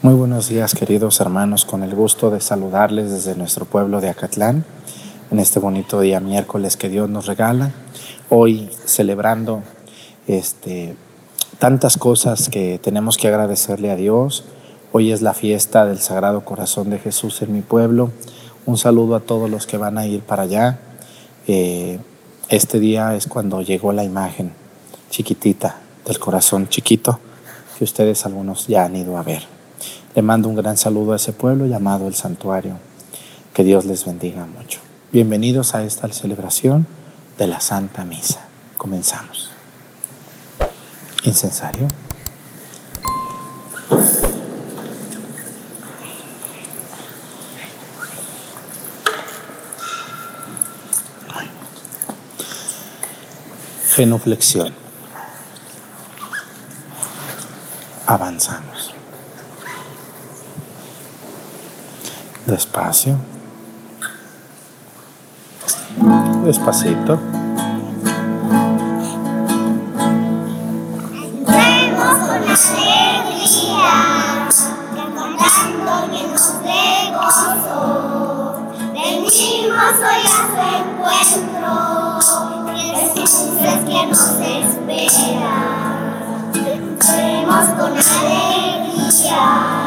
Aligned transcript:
Muy 0.00 0.14
buenos 0.14 0.48
días 0.48 0.76
queridos 0.76 1.18
hermanos, 1.18 1.64
con 1.64 1.82
el 1.82 1.92
gusto 1.92 2.30
de 2.30 2.40
saludarles 2.40 3.10
desde 3.10 3.34
nuestro 3.34 3.64
pueblo 3.64 4.00
de 4.00 4.08
Acatlán 4.08 4.64
en 5.32 5.40
este 5.40 5.58
bonito 5.58 6.00
día 6.00 6.20
miércoles 6.20 6.76
que 6.76 6.88
Dios 6.88 7.10
nos 7.10 7.26
regala, 7.26 7.72
hoy 8.28 8.70
celebrando 8.84 9.64
este, 10.28 10.94
tantas 11.58 11.96
cosas 11.96 12.48
que 12.48 12.78
tenemos 12.80 13.16
que 13.16 13.26
agradecerle 13.26 13.90
a 13.90 13.96
Dios. 13.96 14.44
Hoy 14.92 15.10
es 15.10 15.20
la 15.20 15.34
fiesta 15.34 15.84
del 15.84 15.98
Sagrado 15.98 16.44
Corazón 16.44 16.90
de 16.90 17.00
Jesús 17.00 17.42
en 17.42 17.52
mi 17.52 17.62
pueblo. 17.62 18.12
Un 18.66 18.78
saludo 18.78 19.16
a 19.16 19.20
todos 19.20 19.50
los 19.50 19.66
que 19.66 19.78
van 19.78 19.98
a 19.98 20.06
ir 20.06 20.20
para 20.20 20.44
allá. 20.44 20.78
Eh, 21.48 21.98
este 22.48 22.78
día 22.78 23.16
es 23.16 23.26
cuando 23.26 23.62
llegó 23.62 23.92
la 23.92 24.04
imagen 24.04 24.52
chiquitita 25.10 25.80
del 26.06 26.20
corazón 26.20 26.68
chiquito 26.68 27.18
que 27.76 27.82
ustedes 27.82 28.24
algunos 28.26 28.68
ya 28.68 28.84
han 28.84 28.94
ido 28.94 29.18
a 29.18 29.24
ver. 29.24 29.57
Le 30.14 30.22
mando 30.22 30.48
un 30.48 30.56
gran 30.56 30.76
saludo 30.76 31.12
a 31.12 31.16
ese 31.16 31.32
pueblo 31.32 31.66
llamado 31.66 32.08
el 32.08 32.14
santuario. 32.14 32.78
Que 33.52 33.62
Dios 33.62 33.84
les 33.84 34.04
bendiga 34.04 34.46
mucho. 34.46 34.80
Bienvenidos 35.12 35.74
a 35.74 35.84
esta 35.84 36.10
celebración 36.12 36.86
de 37.36 37.46
la 37.46 37.60
Santa 37.60 38.04
Misa. 38.04 38.40
Comenzamos. 38.76 39.50
Incensario. 41.24 41.88
Genuflexión. 53.94 54.72
Avanzamos. 58.06 58.77
Despacio. 62.48 63.14
Despacito. 66.44 67.20
Con 71.58 72.40
alegría, 72.48 73.92
cantando 74.96 75.92
llenos 76.10 76.46
de 76.62 76.82
gozo. 77.12 77.52
Venimos 78.94 79.96
hoy 80.08 80.22
a 80.24 80.40
su 80.48 80.62
encuentro, 80.88 81.72
Jesús 83.14 83.60
es 83.60 83.80
quien 83.84 84.06
nos 84.08 84.24
espera. 84.40 85.52
Con 87.78 87.92
alegría 87.92 89.77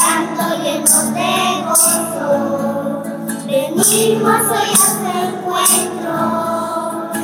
cantando 0.00 0.62
llenos 0.62 1.14
de 1.14 1.32
gozo. 1.66 3.02
Venimos 3.46 4.42
hoy 4.50 4.70
a 4.72 4.76
su 4.76 5.00
encuentro, 5.26 6.14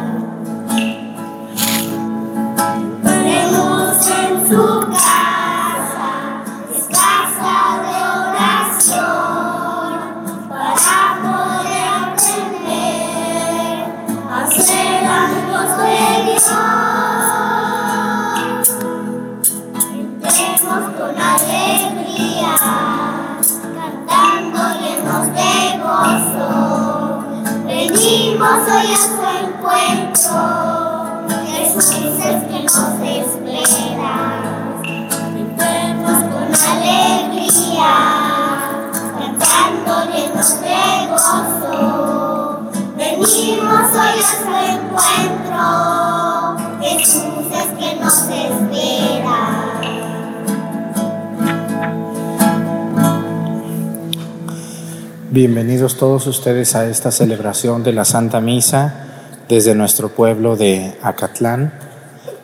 Bienvenidos 55.33 55.97
todos 55.97 56.27
ustedes 56.27 56.75
a 56.75 56.87
esta 56.87 57.09
celebración 57.09 57.83
de 57.83 57.91
la 57.91 58.05
Santa 58.05 58.39
Misa 58.39 59.07
desde 59.49 59.73
nuestro 59.73 60.09
pueblo 60.09 60.57
de 60.57 60.93
Acatlán. 61.01 61.73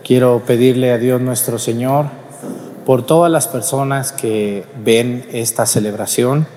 Quiero 0.03 0.41
pedirle 0.43 0.91
a 0.91 0.97
Dios 0.97 1.21
nuestro 1.21 1.59
Señor 1.59 2.07
por 2.87 3.05
todas 3.05 3.31
las 3.31 3.47
personas 3.47 4.11
que 4.11 4.65
ven 4.83 5.23
esta 5.31 5.67
celebración. 5.67 6.47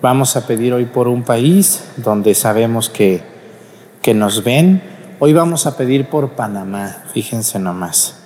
Vamos 0.00 0.38
a 0.38 0.46
pedir 0.46 0.72
hoy 0.72 0.86
por 0.86 1.08
un 1.08 1.24
país 1.24 1.84
donde 1.98 2.34
sabemos 2.34 2.88
que, 2.88 3.20
que 4.00 4.14
nos 4.14 4.44
ven. 4.44 4.82
Hoy 5.18 5.34
vamos 5.34 5.66
a 5.66 5.76
pedir 5.76 6.08
por 6.08 6.30
Panamá, 6.30 7.04
fíjense 7.12 7.58
nomás. 7.58 8.16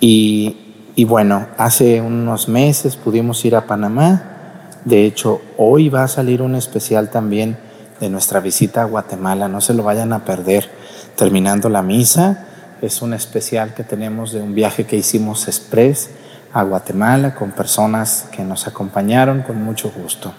Y, 0.00 0.56
y 0.96 1.04
bueno, 1.04 1.46
hace 1.56 2.00
unos 2.00 2.48
meses 2.48 2.96
pudimos 2.96 3.44
ir 3.44 3.54
a 3.54 3.68
Panamá. 3.68 4.39
De 4.84 5.04
hecho, 5.04 5.42
hoy 5.56 5.88
va 5.88 6.04
a 6.04 6.08
salir 6.08 6.42
un 6.42 6.54
especial 6.54 7.10
también 7.10 7.58
de 8.00 8.08
nuestra 8.08 8.40
visita 8.40 8.82
a 8.82 8.86
Guatemala. 8.86 9.48
No 9.48 9.60
se 9.60 9.74
lo 9.74 9.82
vayan 9.82 10.12
a 10.12 10.24
perder. 10.24 10.70
Terminando 11.16 11.68
la 11.68 11.82
misa, 11.82 12.46
es 12.80 13.02
un 13.02 13.12
especial 13.12 13.74
que 13.74 13.84
tenemos 13.84 14.32
de 14.32 14.40
un 14.40 14.54
viaje 14.54 14.86
que 14.86 14.96
hicimos 14.96 15.48
express 15.48 16.10
a 16.52 16.62
Guatemala 16.62 17.34
con 17.34 17.52
personas 17.52 18.26
que 18.32 18.42
nos 18.42 18.66
acompañaron 18.66 19.42
con 19.42 19.62
mucho 19.62 19.92
gusto. 19.94 20.32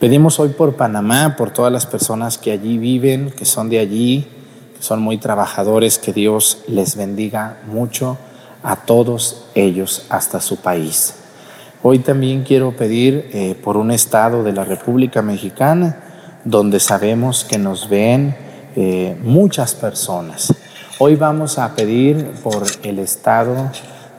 Pedimos 0.00 0.40
hoy 0.40 0.50
por 0.50 0.76
Panamá, 0.76 1.34
por 1.36 1.50
todas 1.50 1.72
las 1.72 1.84
personas 1.84 2.38
que 2.38 2.52
allí 2.52 2.78
viven, 2.78 3.30
que 3.30 3.44
son 3.44 3.68
de 3.68 3.80
allí, 3.80 4.28
que 4.76 4.82
son 4.82 5.02
muy 5.02 5.18
trabajadores, 5.18 5.98
que 5.98 6.12
Dios 6.12 6.62
les 6.68 6.96
bendiga 6.96 7.58
mucho 7.66 8.16
a 8.62 8.76
todos 8.76 9.44
ellos 9.54 10.06
hasta 10.08 10.40
su 10.40 10.56
país. 10.56 11.14
Hoy 11.80 12.00
también 12.00 12.42
quiero 12.42 12.72
pedir 12.72 13.30
eh, 13.32 13.54
por 13.62 13.76
un 13.76 13.92
estado 13.92 14.42
de 14.42 14.52
la 14.52 14.64
República 14.64 15.22
Mexicana 15.22 15.96
donde 16.44 16.80
sabemos 16.80 17.44
que 17.44 17.56
nos 17.56 17.88
ven 17.88 18.36
eh, 18.74 19.16
muchas 19.22 19.76
personas. 19.76 20.52
Hoy 20.98 21.14
vamos 21.14 21.56
a 21.56 21.76
pedir 21.76 22.32
por 22.42 22.64
el 22.82 22.98
estado, 22.98 23.70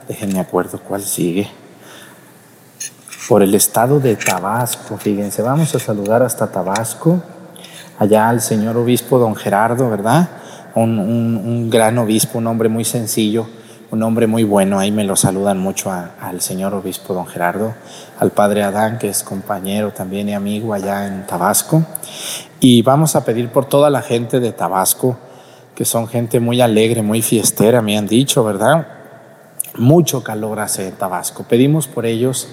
déjenme 0.08 0.40
acuerdo 0.40 0.80
cuál 0.80 1.02
sigue, 1.02 1.50
por 3.28 3.42
el 3.42 3.54
estado 3.54 4.00
de 4.00 4.16
Tabasco. 4.16 4.96
Fíjense, 4.96 5.42
vamos 5.42 5.74
a 5.74 5.78
saludar 5.78 6.22
hasta 6.22 6.50
Tabasco, 6.50 7.22
allá 7.98 8.30
al 8.30 8.40
señor 8.40 8.78
obispo 8.78 9.18
don 9.18 9.36
Gerardo, 9.36 9.90
¿verdad? 9.90 10.30
Un, 10.74 11.68
gran 11.68 11.98
obispo, 11.98 12.38
un 12.38 12.46
hombre 12.46 12.70
muy 12.70 12.86
sencillo 12.86 13.59
un 13.90 14.02
hombre 14.04 14.26
muy 14.28 14.44
bueno, 14.44 14.78
ahí 14.78 14.92
me 14.92 15.02
lo 15.02 15.16
saludan 15.16 15.58
mucho 15.58 15.90
a, 15.90 16.12
al 16.20 16.40
señor 16.40 16.74
obispo 16.74 17.12
don 17.12 17.26
Gerardo, 17.26 17.74
al 18.20 18.30
padre 18.30 18.62
Adán, 18.62 18.98
que 18.98 19.08
es 19.08 19.24
compañero 19.24 19.92
también 19.92 20.28
y 20.28 20.34
amigo 20.34 20.72
allá 20.72 21.06
en 21.06 21.26
Tabasco. 21.26 21.82
Y 22.60 22.82
vamos 22.82 23.16
a 23.16 23.24
pedir 23.24 23.48
por 23.48 23.66
toda 23.66 23.90
la 23.90 24.02
gente 24.02 24.38
de 24.38 24.52
Tabasco, 24.52 25.16
que 25.74 25.84
son 25.84 26.06
gente 26.06 26.38
muy 26.38 26.60
alegre, 26.60 27.02
muy 27.02 27.20
fiestera, 27.20 27.82
me 27.82 27.98
han 27.98 28.06
dicho, 28.06 28.44
¿verdad? 28.44 28.86
Mucho 29.76 30.22
calor 30.22 30.60
hace 30.60 30.86
en 30.86 30.94
Tabasco. 30.94 31.44
Pedimos 31.44 31.88
por 31.88 32.06
ellos 32.06 32.48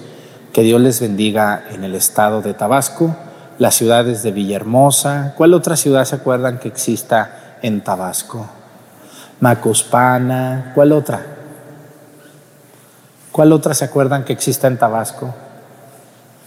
que 0.52 0.62
Dios 0.62 0.80
les 0.80 1.00
bendiga 1.00 1.62
en 1.70 1.84
el 1.84 1.94
estado 1.94 2.42
de 2.42 2.54
Tabasco, 2.54 3.14
las 3.58 3.74
ciudades 3.74 4.24
de 4.24 4.32
Villahermosa. 4.32 5.34
¿Cuál 5.36 5.54
otra 5.54 5.76
ciudad 5.76 6.04
se 6.04 6.16
acuerdan 6.16 6.58
que 6.58 6.68
exista 6.68 7.58
en 7.62 7.82
Tabasco? 7.82 8.46
Macuspana, 9.40 10.72
¿cuál 10.74 10.92
otra? 10.92 11.37
¿Cuál 13.32 13.52
otra 13.52 13.74
se 13.74 13.84
acuerdan 13.84 14.24
que 14.24 14.32
exista 14.32 14.66
en 14.66 14.78
Tabasco? 14.78 15.34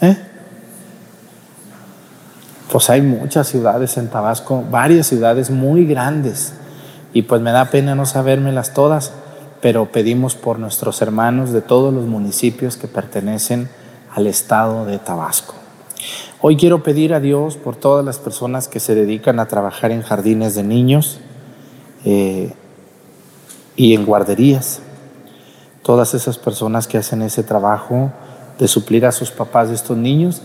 ¿Eh? 0.02 0.18
Pues 2.72 2.90
hay 2.90 3.02
muchas 3.02 3.48
ciudades 3.48 3.98
en 3.98 4.08
Tabasco, 4.08 4.64
varias 4.70 5.08
ciudades 5.08 5.50
muy 5.50 5.86
grandes, 5.86 6.54
y 7.14 7.24
pues 7.24 7.42
me 7.42 7.52
da 7.52 7.66
pena 7.66 7.96
no 7.96 8.06
sabérmelas 8.06 8.74
todas, 8.74 9.12
pero 9.62 9.92
pedimos 9.92 10.36
por 10.36 10.58
nuestros 10.58 11.02
hermanos 11.02 11.52
de 11.52 11.62
todos 11.62 11.94
los 11.94 12.06
municipios 12.06 12.78
que 12.78 12.88
pertenecen 12.88 13.70
al 14.16 14.28
estado 14.28 14.86
de 14.86 14.98
Tabasco. 15.00 15.56
Hoy 16.40 16.58
quiero 16.58 16.82
pedir 16.82 17.14
a 17.14 17.20
Dios 17.20 17.58
por 17.58 17.76
todas 17.76 18.04
las 18.04 18.18
personas 18.18 18.68
que 18.68 18.80
se 18.80 18.96
dedican 18.96 19.40
a 19.40 19.48
trabajar 19.48 19.92
en 19.92 20.02
jardines 20.02 20.56
de 20.56 20.64
niños, 20.64 21.20
eh, 22.06 22.54
y 23.76 23.94
en 23.94 24.06
guarderías. 24.06 24.82
Todas 25.84 26.14
esas 26.14 26.38
personas 26.38 26.88
que 26.88 26.98
hacen 26.98 27.22
ese 27.22 27.44
trabajo 27.44 28.12
de 28.60 28.68
suplir 28.68 29.06
a 29.06 29.12
sus 29.12 29.32
papás 29.32 29.70
de 29.70 29.76
estos 29.76 29.98
niños. 29.98 30.42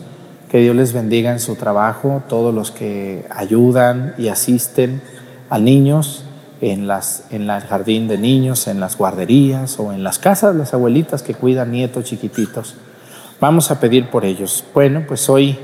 Que 0.50 0.58
Dios 0.58 0.76
les 0.76 0.92
bendiga 0.92 1.32
en 1.32 1.40
su 1.40 1.56
trabajo, 1.56 2.22
todos 2.28 2.54
los 2.54 2.70
que 2.70 3.26
ayudan 3.30 4.14
y 4.16 4.28
asisten 4.28 5.02
a 5.50 5.58
niños 5.58 6.24
en, 6.60 6.86
las, 6.86 7.24
en 7.30 7.50
el 7.50 7.60
jardín 7.62 8.08
de 8.08 8.18
niños, 8.18 8.66
en 8.68 8.80
las 8.80 8.96
guarderías 8.96 9.78
o 9.78 9.92
en 9.92 10.02
las 10.02 10.18
casas, 10.18 10.54
las 10.54 10.72
abuelitas 10.72 11.22
que 11.22 11.34
cuidan 11.34 11.72
nietos 11.72 12.04
chiquititos. 12.04 12.76
Vamos 13.40 13.70
a 13.70 13.80
pedir 13.80 14.08
por 14.08 14.24
ellos. 14.24 14.64
Bueno, 14.72 15.04
pues 15.06 15.28
hoy 15.28 15.58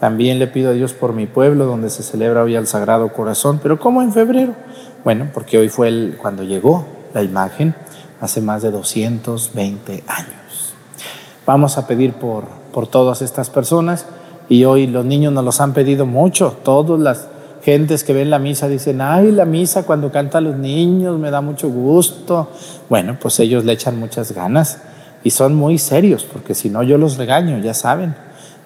también 0.00 0.40
le 0.40 0.48
pido 0.48 0.70
a 0.70 0.72
Dios 0.72 0.92
por 0.94 1.12
mi 1.12 1.26
pueblo, 1.26 1.66
donde 1.66 1.88
se 1.88 2.02
celebra 2.02 2.42
hoy 2.42 2.56
el 2.56 2.66
Sagrado 2.66 3.12
Corazón, 3.12 3.60
pero 3.62 3.78
¿cómo 3.78 4.02
en 4.02 4.12
febrero? 4.12 4.54
Bueno, 5.04 5.28
porque 5.32 5.58
hoy 5.58 5.68
fue 5.68 5.88
el, 5.88 6.18
cuando 6.20 6.42
llegó 6.42 6.84
la 7.14 7.22
imagen, 7.22 7.74
hace 8.22 8.40
más 8.40 8.62
de 8.62 8.70
220 8.70 10.04
años. 10.06 10.74
Vamos 11.44 11.76
a 11.76 11.88
pedir 11.88 12.14
por, 12.14 12.44
por 12.72 12.86
todas 12.86 13.20
estas 13.20 13.50
personas 13.50 14.06
y 14.48 14.64
hoy 14.64 14.86
los 14.86 15.04
niños 15.04 15.32
nos 15.32 15.44
los 15.44 15.60
han 15.60 15.74
pedido 15.74 16.06
mucho, 16.06 16.56
todas 16.62 17.00
las 17.00 17.26
gentes 17.64 18.04
que 18.04 18.12
ven 18.12 18.30
la 18.30 18.38
misa 18.38 18.68
dicen, 18.68 19.00
ay, 19.00 19.32
la 19.32 19.44
misa 19.44 19.82
cuando 19.84 20.12
cantan 20.12 20.44
los 20.44 20.56
niños 20.56 21.18
me 21.18 21.32
da 21.32 21.40
mucho 21.40 21.68
gusto. 21.68 22.50
Bueno, 22.88 23.18
pues 23.20 23.40
ellos 23.40 23.64
le 23.64 23.72
echan 23.72 23.98
muchas 23.98 24.30
ganas 24.32 24.78
y 25.24 25.30
son 25.30 25.56
muy 25.56 25.78
serios, 25.78 26.22
porque 26.24 26.54
si 26.54 26.70
no 26.70 26.84
yo 26.84 26.98
los 26.98 27.16
regaño, 27.16 27.58
ya 27.58 27.74
saben. 27.74 28.14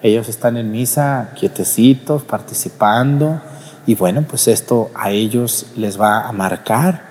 Ellos 0.03 0.29
están 0.29 0.57
en 0.57 0.71
misa 0.71 1.31
quietecitos, 1.35 2.21
participando, 2.21 3.41
y 3.87 3.95
bueno, 3.95 4.23
pues 4.27 4.47
esto 4.47 4.91
a 4.93 5.09
ellos 5.09 5.67
les 5.75 5.99
va 5.99 6.27
a 6.27 6.31
marcar, 6.31 7.01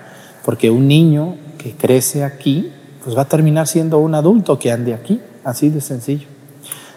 porque 0.45 0.69
un 0.69 0.87
niño 0.87 1.35
que 1.57 1.73
crece 1.75 2.23
aquí, 2.23 2.71
pues 3.03 3.17
va 3.17 3.23
a 3.23 3.27
terminar 3.27 3.67
siendo 3.67 3.99
un 3.99 4.15
adulto 4.15 4.59
que 4.59 4.71
ande 4.71 4.93
aquí, 4.93 5.21
así 5.43 5.69
de 5.69 5.81
sencillo. 5.81 6.27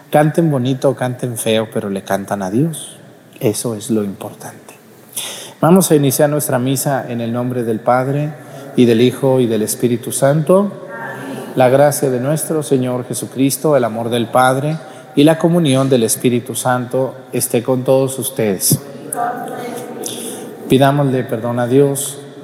Canten 0.09 0.51
bonito 0.51 0.89
o 0.89 0.95
canten 0.95 1.37
feo, 1.37 1.69
pero 1.73 1.89
le 1.89 2.03
cantan 2.03 2.41
a 2.41 2.51
Dios. 2.51 2.97
Eso 3.39 3.75
es 3.75 3.89
lo 3.89 4.03
importante. 4.03 4.75
Vamos 5.61 5.91
a 5.91 5.95
iniciar 5.95 6.29
nuestra 6.29 6.59
misa 6.59 7.05
en 7.09 7.21
el 7.21 7.31
nombre 7.31 7.63
del 7.63 7.79
Padre 7.79 8.33
y 8.75 8.85
del 8.85 9.01
Hijo 9.01 9.39
y 9.39 9.47
del 9.47 9.61
Espíritu 9.61 10.11
Santo. 10.11 10.87
La 11.55 11.69
gracia 11.69 12.09
de 12.09 12.19
nuestro 12.19 12.63
Señor 12.63 13.05
Jesucristo, 13.07 13.75
el 13.75 13.83
amor 13.83 14.09
del 14.09 14.27
Padre 14.27 14.77
y 15.15 15.23
la 15.23 15.37
comunión 15.37 15.89
del 15.89 16.03
Espíritu 16.03 16.55
Santo 16.55 17.15
esté 17.31 17.63
con 17.63 17.83
todos 17.83 18.17
ustedes. 18.19 18.79
Pidámosle 20.69 21.23
perdón 21.25 21.59
a 21.59 21.67
Dios 21.67 22.20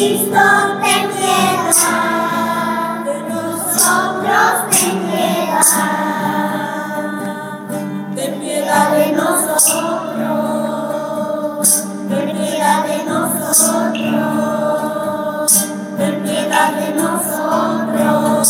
Cristo, 0.00 0.40
ten 0.80 1.10
piedad 1.12 1.68
de 3.04 3.16
nosotros, 3.28 4.54
ten 4.70 4.96
piedad. 5.10 5.60
Ten 8.16 8.32
piedad 8.40 8.86
de 8.92 9.12
nosotros. 9.12 9.68
Ten 12.08 12.26
piedad 12.32 12.80
de 12.86 12.98
nosotros. 13.04 14.08
Ten 15.98 16.14
piedad 16.22 16.70
de 16.80 16.88
nosotros. 16.94 18.48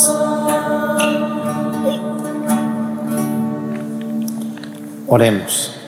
Oremos. 5.09 5.80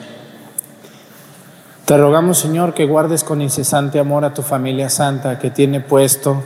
Te 1.85 1.97
rogamos, 1.97 2.37
Señor, 2.37 2.73
que 2.73 2.85
guardes 2.85 3.25
con 3.25 3.41
incesante 3.41 3.99
amor 3.99 4.23
a 4.23 4.33
tu 4.33 4.41
familia 4.41 4.89
santa 4.89 5.37
que 5.37 5.49
tiene 5.49 5.81
puesto 5.81 6.41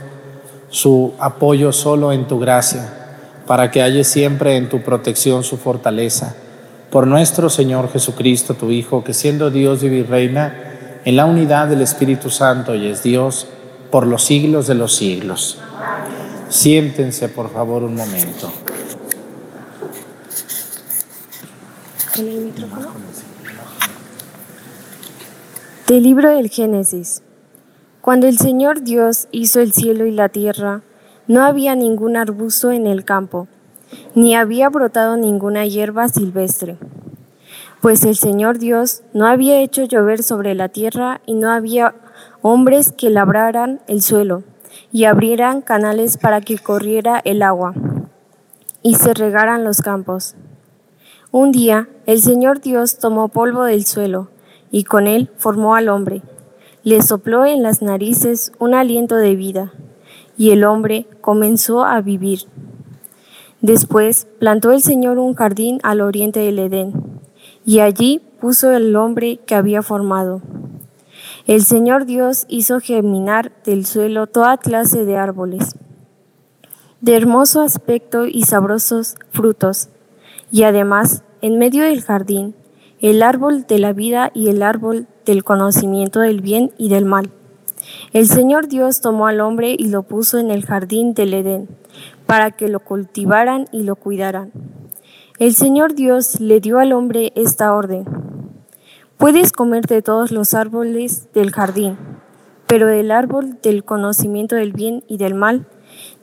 su 0.68 1.14
apoyo 1.20 1.70
solo 1.70 2.12
en 2.12 2.26
tu 2.26 2.40
gracia, 2.40 2.92
para 3.46 3.70
que 3.70 3.80
halle 3.80 4.02
siempre 4.02 4.56
en 4.56 4.68
tu 4.68 4.82
protección 4.82 5.44
su 5.44 5.56
fortaleza. 5.56 6.34
Por 6.90 7.06
nuestro 7.06 7.50
Señor 7.50 7.88
Jesucristo, 7.92 8.54
tu 8.54 8.72
Hijo, 8.72 9.04
que 9.04 9.14
siendo 9.14 9.50
Dios 9.50 9.84
y 9.84 10.02
reina 10.02 11.00
en 11.04 11.14
la 11.14 11.24
unidad 11.24 11.68
del 11.68 11.82
Espíritu 11.82 12.30
Santo 12.30 12.74
y 12.74 12.88
es 12.88 13.04
Dios 13.04 13.46
por 13.92 14.08
los 14.08 14.24
siglos 14.24 14.66
de 14.66 14.74
los 14.74 14.96
siglos. 14.96 15.58
Siéntense, 16.48 17.28
por 17.28 17.52
favor, 17.52 17.84
un 17.84 17.94
momento. 17.94 18.50
Del 25.88 26.02
libro 26.02 26.28
del 26.28 26.50
Génesis. 26.50 27.22
Cuando 28.02 28.26
el 28.26 28.36
Señor 28.36 28.82
Dios 28.82 29.26
hizo 29.30 29.60
el 29.60 29.72
cielo 29.72 30.04
y 30.04 30.10
la 30.10 30.28
tierra, 30.28 30.82
no 31.28 31.42
había 31.42 31.74
ningún 31.76 32.18
arbusto 32.18 32.72
en 32.72 32.86
el 32.86 33.06
campo, 33.06 33.48
ni 34.14 34.36
había 34.36 34.68
brotado 34.68 35.16
ninguna 35.16 35.64
hierba 35.64 36.10
silvestre, 36.10 36.76
pues 37.80 38.04
el 38.04 38.16
Señor 38.16 38.58
Dios 38.58 39.02
no 39.14 39.26
había 39.26 39.62
hecho 39.62 39.82
llover 39.84 40.22
sobre 40.22 40.54
la 40.54 40.68
tierra 40.68 41.22
y 41.24 41.32
no 41.32 41.50
había 41.50 41.94
hombres 42.42 42.92
que 42.92 43.08
labraran 43.08 43.80
el 43.86 44.02
suelo 44.02 44.42
y 44.92 45.04
abrieran 45.04 45.62
canales 45.62 46.18
para 46.18 46.42
que 46.42 46.58
corriera 46.58 47.18
el 47.24 47.40
agua 47.40 47.72
y 48.82 48.96
se 48.96 49.14
regaran 49.14 49.64
los 49.64 49.80
campos. 49.80 50.34
Un 51.30 51.50
día 51.50 51.88
el 52.04 52.20
Señor 52.20 52.60
Dios 52.60 52.98
tomó 52.98 53.28
polvo 53.28 53.64
del 53.64 53.86
suelo 53.86 54.28
y 54.70 54.84
con 54.84 55.06
él 55.06 55.30
formó 55.36 55.74
al 55.74 55.88
hombre. 55.88 56.22
Le 56.84 57.02
sopló 57.02 57.44
en 57.44 57.62
las 57.62 57.82
narices 57.82 58.52
un 58.58 58.74
aliento 58.74 59.16
de 59.16 59.36
vida 59.36 59.72
y 60.36 60.50
el 60.50 60.64
hombre 60.64 61.06
comenzó 61.20 61.84
a 61.84 62.00
vivir. 62.00 62.40
Después 63.60 64.26
plantó 64.38 64.70
el 64.70 64.82
Señor 64.82 65.18
un 65.18 65.34
jardín 65.34 65.80
al 65.82 66.00
oriente 66.00 66.40
del 66.40 66.58
Edén 66.60 66.92
y 67.66 67.80
allí 67.80 68.22
puso 68.40 68.70
el 68.70 68.94
hombre 68.96 69.40
que 69.44 69.54
había 69.54 69.82
formado. 69.82 70.40
El 71.46 71.62
Señor 71.62 72.04
Dios 72.04 72.46
hizo 72.48 72.78
germinar 72.80 73.52
del 73.64 73.84
suelo 73.84 74.26
toda 74.26 74.58
clase 74.58 75.04
de 75.04 75.16
árboles, 75.16 75.76
de 77.00 77.16
hermoso 77.16 77.62
aspecto 77.62 78.26
y 78.26 78.42
sabrosos 78.42 79.16
frutos, 79.32 79.88
y 80.50 80.62
además, 80.62 81.24
en 81.40 81.58
medio 81.58 81.84
del 81.84 82.02
jardín, 82.02 82.54
el 83.00 83.22
árbol 83.22 83.66
de 83.66 83.78
la 83.78 83.92
vida 83.92 84.30
y 84.34 84.48
el 84.48 84.62
árbol 84.62 85.06
del 85.24 85.44
conocimiento 85.44 86.20
del 86.20 86.40
bien 86.40 86.72
y 86.78 86.88
del 86.88 87.04
mal. 87.04 87.30
El 88.12 88.26
Señor 88.26 88.68
Dios 88.68 89.00
tomó 89.00 89.26
al 89.26 89.40
hombre 89.40 89.76
y 89.78 89.88
lo 89.88 90.02
puso 90.02 90.38
en 90.38 90.50
el 90.50 90.66
jardín 90.66 91.14
del 91.14 91.34
Edén, 91.34 91.68
para 92.26 92.50
que 92.50 92.68
lo 92.68 92.80
cultivaran 92.80 93.66
y 93.72 93.84
lo 93.84 93.96
cuidaran. 93.96 94.50
El 95.38 95.54
Señor 95.54 95.94
Dios 95.94 96.40
le 96.40 96.60
dio 96.60 96.80
al 96.80 96.92
hombre 96.92 97.32
esta 97.36 97.72
orden. 97.74 98.04
Puedes 99.16 99.52
comer 99.52 99.86
de 99.86 100.02
todos 100.02 100.32
los 100.32 100.54
árboles 100.54 101.32
del 101.32 101.52
jardín, 101.52 101.96
pero 102.66 102.86
del 102.86 103.12
árbol 103.12 103.58
del 103.62 103.84
conocimiento 103.84 104.56
del 104.56 104.72
bien 104.72 105.04
y 105.06 105.16
del 105.16 105.34
mal, 105.34 105.66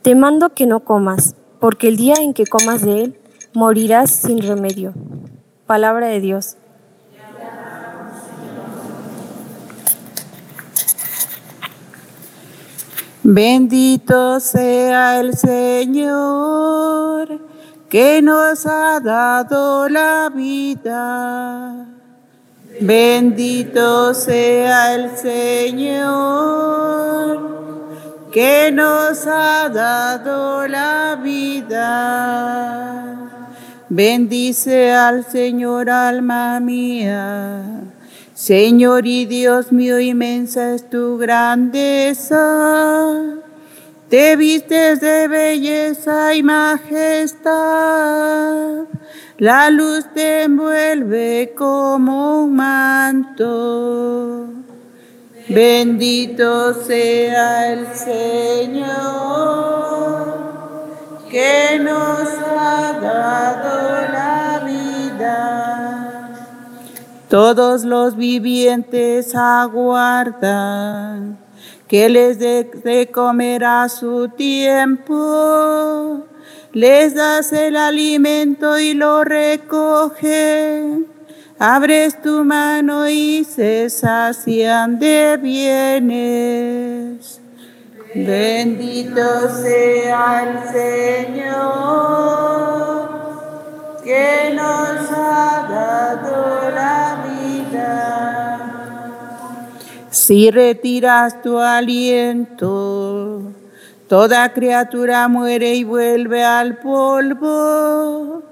te 0.02 0.16
mando 0.16 0.54
que 0.54 0.66
no 0.66 0.82
comas, 0.82 1.36
porque 1.60 1.88
el 1.88 1.98
día 1.98 2.16
en 2.20 2.34
que 2.34 2.46
comas 2.46 2.82
de 2.84 3.04
él, 3.04 3.20
morirás 3.54 4.12
sin 4.12 4.42
remedio. 4.42 4.94
Palabra 5.66 6.08
de 6.08 6.20
Dios. 6.20 6.58
Bendito 13.28 14.40
sea 14.40 15.20
el 15.20 15.36
Señor 15.36 17.28
que 17.90 18.22
nos 18.22 18.68
ha 18.68 19.00
dado 19.00 19.90
la 19.90 20.30
vida. 20.30 21.88
Bendito 22.80 24.14
sea 24.14 24.94
el 24.94 25.18
Señor 25.18 26.06
que 28.32 28.72
nos 28.72 29.26
ha 29.26 29.70
dado 29.70 30.68
la 30.68 31.20
vida. 31.20 31.82
Bendice 33.90 34.92
al 34.94 35.26
Señor 35.26 35.90
alma 35.90 36.60
mía. 36.60 37.95
Señor 38.36 39.08
y 39.08 39.26
Dios 39.26 39.72
mío, 39.72 39.98
inmensa 39.98 40.76
es 40.76 40.90
tu 40.90 41.18
grandeza. 41.18 42.42
Te 44.10 44.36
vistes 44.36 45.00
de 45.00 45.30
belleza 45.30 46.36
y 46.36 46.44
majestad. 46.44 47.54
La 49.38 49.70
luz 49.70 50.06
te 50.14 50.44
envuelve 50.44 51.54
como 51.58 52.44
un 52.44 52.58
manto. 52.58 54.48
Bendito 55.48 56.74
sea 56.74 57.72
el 57.72 57.88
Señor 57.88 58.96
que 61.32 61.80
nos 61.80 62.28
ha 62.58 63.00
dado 63.00 64.12
la 64.12 64.62
vida. 64.66 65.95
Todos 67.36 67.84
los 67.84 68.16
vivientes 68.16 69.36
aguardan 69.36 71.38
que 71.86 72.08
les 72.08 72.40
dé 72.40 72.64
de 72.64 73.12
comer 73.12 73.66
a 73.66 73.90
su 73.90 74.30
tiempo. 74.30 76.24
Les 76.72 77.14
das 77.14 77.52
el 77.52 77.76
alimento 77.76 78.80
y 78.80 78.94
lo 78.94 79.26
recogen 79.26 81.08
abres 81.60 82.22
tu 82.22 82.46
mano 82.46 83.10
y 83.10 83.44
se 83.44 83.90
sacian 83.90 84.98
de 85.00 85.38
bienes. 85.38 87.42
Bendito 88.14 89.50
sea 89.62 90.44
el 90.44 90.60
Señor 90.72 92.16
que 94.06 94.54
nos 94.54 95.12
ha 95.12 95.68
dado 95.70 96.70
la 96.70 97.24
vida. 97.24 97.25
Si 100.10 100.50
retiras 100.52 101.42
tu 101.42 101.60
aliento, 101.60 103.42
toda 104.08 104.54
criatura 104.54 105.28
muere 105.28 105.76
y 105.76 105.84
vuelve 105.84 106.44
al 106.44 106.78
polvo 106.78 108.44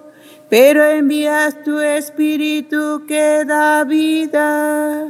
pero 0.53 0.86
envías 0.86 1.63
tu 1.63 1.80
espíritu 1.80 3.06
que 3.08 3.44
da 3.44 3.84
vida 3.86 5.08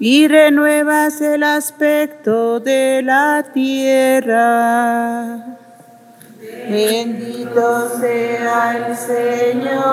y 0.00 0.26
renuevas 0.26 1.20
el 1.20 1.44
aspecto 1.44 2.58
de 2.58 3.00
la 3.04 3.44
tierra. 3.54 4.36
Bendito 6.68 7.90
sea 8.00 8.76
el 8.76 8.96
Señor 8.96 9.92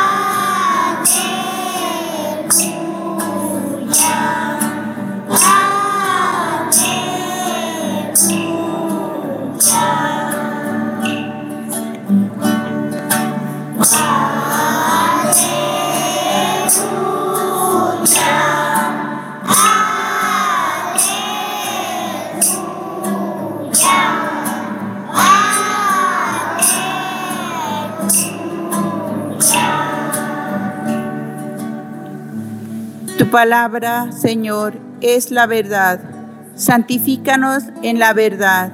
Palabra, 33.31 34.11
Señor, 34.11 34.73
es 34.99 35.31
la 35.31 35.47
verdad. 35.47 36.01
Santifícanos 36.55 37.63
en 37.81 37.97
la 37.97 38.11
verdad. 38.11 38.73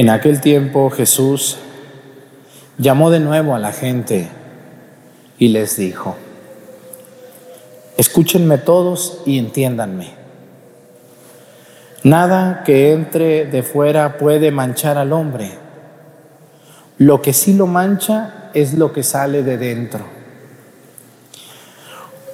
En 0.00 0.08
aquel 0.08 0.40
tiempo 0.40 0.88
Jesús 0.88 1.58
llamó 2.78 3.10
de 3.10 3.20
nuevo 3.20 3.54
a 3.54 3.58
la 3.58 3.70
gente 3.70 4.30
y 5.36 5.48
les 5.48 5.76
dijo, 5.76 6.16
escúchenme 7.98 8.56
todos 8.56 9.20
y 9.26 9.38
entiéndanme. 9.38 10.14
Nada 12.02 12.62
que 12.64 12.92
entre 12.92 13.44
de 13.44 13.62
fuera 13.62 14.16
puede 14.16 14.50
manchar 14.50 14.96
al 14.96 15.12
hombre. 15.12 15.50
Lo 16.96 17.20
que 17.20 17.34
sí 17.34 17.52
lo 17.52 17.66
mancha 17.66 18.48
es 18.54 18.72
lo 18.72 18.94
que 18.94 19.02
sale 19.02 19.42
de 19.42 19.58
dentro. 19.58 20.06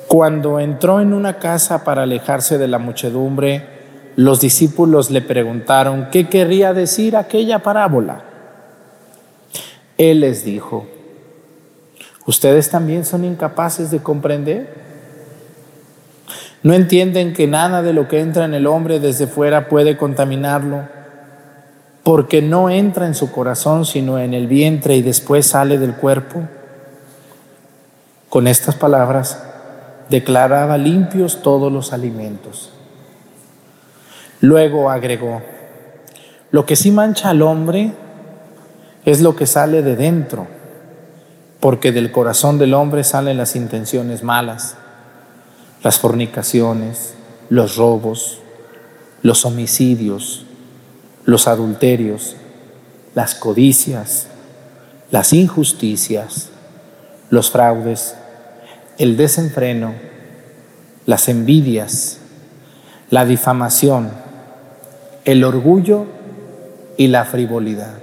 Cuando 0.06 0.61
entró 0.61 1.00
en 1.00 1.12
una 1.12 1.40
casa 1.40 1.82
para 1.82 2.04
alejarse 2.04 2.58
de 2.58 2.68
la 2.68 2.78
muchedumbre, 2.78 3.75
los 4.16 4.40
discípulos 4.40 5.11
le 5.11 5.20
preguntaron 5.20 6.08
qué 6.11 6.28
querría 6.28 6.73
decir 6.73 7.16
aquella 7.16 7.58
parábola. 7.58 8.25
Él 9.99 10.20
les 10.20 10.42
dijo, 10.42 10.87
¿ustedes 12.25 12.70
también 12.70 13.04
son 13.04 13.26
incapaces 13.26 13.90
de 13.90 13.99
comprender? 13.99 14.87
¿No 16.62 16.73
entienden 16.73 17.35
que 17.35 17.46
nada 17.46 17.82
de 17.82 17.92
lo 17.92 18.08
que 18.08 18.20
entra 18.20 18.46
en 18.46 18.54
el 18.54 18.66
hombre 18.66 19.00
desde 19.00 19.26
fuera 19.26 19.68
puede 19.68 19.99
contaminarlo? 19.99 20.88
Porque 22.02 22.40
no 22.40 22.70
entra 22.70 23.06
en 23.06 23.14
su 23.14 23.30
corazón 23.30 23.85
sino 23.85 24.18
en 24.18 24.32
el 24.32 24.46
vientre 24.46 24.96
y 24.96 25.02
después 25.02 25.46
sale 25.46 25.76
del 25.76 25.94
cuerpo. 25.94 26.42
Con 28.30 28.49
estas 28.49 28.76
palabras 28.76 29.42
declaraba 30.08 30.78
limpios 30.78 31.42
todos 31.42 31.70
los 31.70 31.92
alimentos. 31.92 32.73
Luego 34.40 34.90
agregó, 34.90 35.43
lo 36.50 36.66
que 36.66 36.76
sí 36.76 36.90
mancha 36.90 37.31
al 37.31 37.43
hombre 37.43 37.93
es 39.05 39.21
lo 39.21 39.37
que 39.37 39.47
sale 39.47 39.83
de 39.83 39.97
dentro, 39.97 40.47
porque 41.61 41.93
del 41.93 42.12
corazón 42.12 42.59
del 42.59 42.75
hombre 42.75 43.05
salen 43.05 43.38
las 43.38 43.57
intenciones 43.57 44.23
malas, 44.23 44.76
las 45.83 45.99
fornicaciones, 45.99 47.14
los 47.49 47.76
robos, 47.76 48.40
los 49.23 49.45
homicidios, 49.45 50.45
los 51.25 51.49
adulterios, 51.49 52.37
las 53.14 53.35
codicias, 53.35 54.26
las 55.11 55.33
injusticias, 55.33 56.50
los 57.31 57.50
fraudes, 57.50 58.16
el 58.99 59.16
desenfreno, 59.16 59.95
las 61.07 61.28
envidias, 61.28 62.19
la 63.11 63.25
difamación, 63.25 64.25
el 65.26 65.42
orgullo 65.42 66.06
y 66.97 67.09
la 67.09 67.25
frivolidad. 67.25 67.95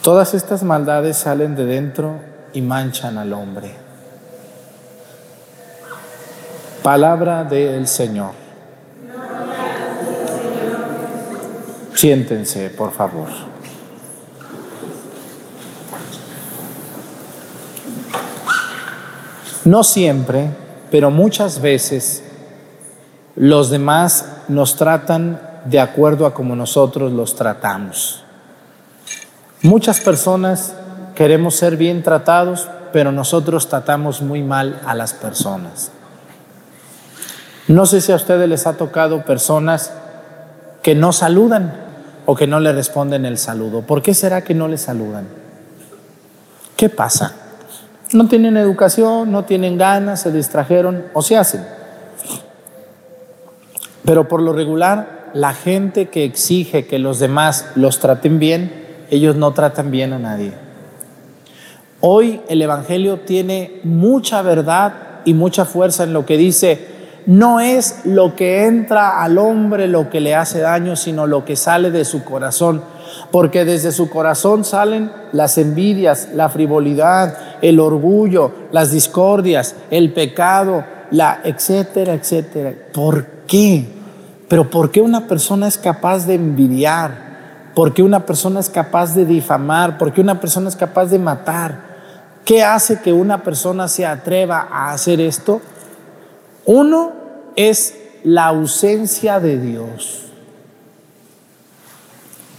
Todas 0.00 0.32
estas 0.32 0.62
maldades 0.62 1.16
salen 1.18 1.56
de 1.56 1.66
dentro 1.66 2.20
y 2.54 2.62
manchan 2.62 3.18
al 3.18 3.32
hombre. 3.32 3.72
Palabra 6.84 7.42
del 7.42 7.88
Señor. 7.88 8.30
Siéntense, 11.94 12.70
por 12.70 12.92
favor. 12.92 13.28
No 19.64 19.82
siempre, 19.82 20.50
pero 20.92 21.10
muchas 21.10 21.60
veces 21.60 22.29
los 23.40 23.70
demás 23.70 24.26
nos 24.48 24.76
tratan 24.76 25.40
de 25.64 25.80
acuerdo 25.80 26.26
a 26.26 26.34
como 26.34 26.54
nosotros 26.54 27.10
los 27.10 27.36
tratamos. 27.36 28.22
Muchas 29.62 30.00
personas 30.00 30.74
queremos 31.14 31.54
ser 31.54 31.78
bien 31.78 32.02
tratados, 32.02 32.68
pero 32.92 33.12
nosotros 33.12 33.66
tratamos 33.66 34.20
muy 34.20 34.42
mal 34.42 34.82
a 34.84 34.94
las 34.94 35.14
personas. 35.14 35.90
No 37.66 37.86
sé 37.86 38.02
si 38.02 38.12
a 38.12 38.16
ustedes 38.16 38.46
les 38.46 38.66
ha 38.66 38.74
tocado 38.74 39.24
personas 39.24 39.90
que 40.82 40.94
no 40.94 41.14
saludan 41.14 41.72
o 42.26 42.36
que 42.36 42.46
no 42.46 42.60
le 42.60 42.74
responden 42.74 43.24
el 43.24 43.38
saludo. 43.38 43.80
¿Por 43.80 44.02
qué 44.02 44.12
será 44.12 44.44
que 44.44 44.52
no 44.52 44.68
le 44.68 44.76
saludan? 44.76 45.26
¿Qué 46.76 46.90
pasa? 46.90 47.32
No 48.12 48.28
tienen 48.28 48.58
educación, 48.58 49.32
no 49.32 49.46
tienen 49.46 49.78
ganas, 49.78 50.20
se 50.20 50.30
distrajeron 50.30 51.06
o 51.14 51.22
se 51.22 51.38
hacen. 51.38 51.79
Pero 54.04 54.28
por 54.28 54.42
lo 54.42 54.52
regular, 54.52 55.30
la 55.34 55.54
gente 55.54 56.08
que 56.08 56.24
exige 56.24 56.86
que 56.86 56.98
los 56.98 57.18
demás 57.18 57.66
los 57.74 57.98
traten 57.98 58.38
bien, 58.38 58.72
ellos 59.10 59.36
no 59.36 59.52
tratan 59.52 59.90
bien 59.90 60.12
a 60.12 60.18
nadie. 60.18 60.52
Hoy 62.00 62.40
el 62.48 62.62
Evangelio 62.62 63.20
tiene 63.20 63.80
mucha 63.84 64.42
verdad 64.42 64.94
y 65.24 65.34
mucha 65.34 65.64
fuerza 65.64 66.04
en 66.04 66.12
lo 66.12 66.24
que 66.24 66.38
dice, 66.38 66.88
no 67.26 67.60
es 67.60 68.00
lo 68.04 68.34
que 68.34 68.64
entra 68.64 69.22
al 69.22 69.36
hombre 69.36 69.86
lo 69.86 70.08
que 70.08 70.20
le 70.20 70.34
hace 70.34 70.60
daño, 70.60 70.96
sino 70.96 71.26
lo 71.26 71.44
que 71.44 71.56
sale 71.56 71.90
de 71.90 72.04
su 72.04 72.24
corazón. 72.24 72.82
Porque 73.30 73.64
desde 73.64 73.92
su 73.92 74.08
corazón 74.08 74.64
salen 74.64 75.12
las 75.32 75.58
envidias, 75.58 76.30
la 76.34 76.48
frivolidad, 76.48 77.36
el 77.60 77.78
orgullo, 77.78 78.52
las 78.72 78.90
discordias, 78.90 79.74
el 79.90 80.12
pecado, 80.12 80.84
la 81.10 81.40
etcétera, 81.44 82.14
etcétera. 82.14 82.72
¿Por 82.92 83.39
qué? 83.50 83.84
Pero 84.48 84.70
¿por 84.70 84.90
qué 84.90 85.02
una 85.02 85.26
persona 85.26 85.66
es 85.66 85.76
capaz 85.76 86.26
de 86.26 86.34
envidiar? 86.34 87.72
¿Por 87.74 87.92
qué 87.92 88.02
una 88.02 88.24
persona 88.24 88.60
es 88.60 88.70
capaz 88.70 89.14
de 89.14 89.26
difamar? 89.26 89.98
¿Por 89.98 90.12
qué 90.12 90.20
una 90.20 90.40
persona 90.40 90.68
es 90.68 90.76
capaz 90.76 91.06
de 91.06 91.18
matar? 91.18 91.90
¿Qué 92.44 92.62
hace 92.62 93.00
que 93.00 93.12
una 93.12 93.42
persona 93.42 93.88
se 93.88 94.06
atreva 94.06 94.68
a 94.70 94.92
hacer 94.92 95.20
esto? 95.20 95.60
Uno 96.64 97.12
es 97.56 97.96
la 98.22 98.46
ausencia 98.46 99.40
de 99.40 99.58
Dios. 99.58 100.26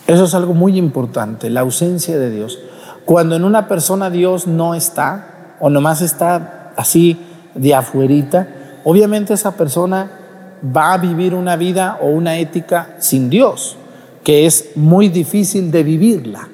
Eso 0.08 0.25
es 0.25 0.34
algo 0.34 0.54
muy 0.54 0.77
importante, 0.77 1.49
la 1.49 1.62
ausencia 1.62 2.17
de 2.17 2.30
Dios. 2.32 2.60
Cuando 3.06 3.36
en 3.36 3.45
una 3.45 3.69
persona 3.69 4.10
Dios 4.10 4.45
no 4.45 4.75
está, 4.75 5.56
o 5.62 5.69
nomás 5.69 6.01
está 6.01 6.73
así 6.75 7.17
de 7.56 7.75
afuerita, 7.75 8.47
obviamente 8.84 9.34
esa 9.34 9.56
persona 9.56 10.20
va 10.63 10.93
a 10.93 10.97
vivir 10.97 11.34
una 11.34 11.56
vida 11.56 11.97
o 12.02 12.08
una 12.08 12.38
ética 12.38 12.95
sin 13.00 13.30
Dios, 13.30 13.78
que 14.24 14.45
es 14.45 14.71
muy 14.76 15.10
difícil 15.10 15.71
de 15.71 15.84
vivirla. 15.84 16.47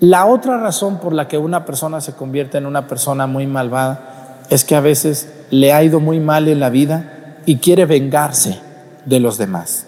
La 0.00 0.26
otra 0.26 0.58
razón 0.58 0.98
por 0.98 1.12
la 1.12 1.28
que 1.28 1.38
una 1.38 1.64
persona 1.64 2.00
se 2.00 2.14
convierte 2.14 2.58
en 2.58 2.66
una 2.66 2.88
persona 2.88 3.26
muy 3.26 3.46
malvada 3.46 4.40
es 4.50 4.64
que 4.64 4.74
a 4.74 4.80
veces 4.80 5.32
le 5.50 5.72
ha 5.72 5.82
ido 5.82 6.00
muy 6.00 6.18
mal 6.18 6.48
en 6.48 6.60
la 6.60 6.70
vida 6.70 7.38
y 7.46 7.58
quiere 7.58 7.86
vengarse 7.86 8.58
de 9.04 9.20
los 9.20 9.38
demás. 9.38 9.86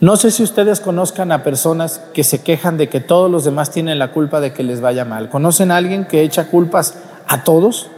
No 0.00 0.16
sé 0.16 0.30
si 0.30 0.42
ustedes 0.42 0.80
conozcan 0.80 1.32
a 1.32 1.42
personas 1.42 2.02
que 2.12 2.22
se 2.22 2.42
quejan 2.42 2.76
de 2.76 2.88
que 2.88 3.00
todos 3.00 3.30
los 3.30 3.44
demás 3.44 3.70
tienen 3.70 3.98
la 3.98 4.12
culpa 4.12 4.40
de 4.40 4.52
que 4.52 4.62
les 4.62 4.80
vaya 4.80 5.04
mal. 5.06 5.30
¿Conocen 5.30 5.70
a 5.70 5.76
alguien 5.76 6.06
que 6.06 6.22
echa 6.22 6.48
culpas 6.48 6.94
a 7.26 7.44
todos? 7.44 7.88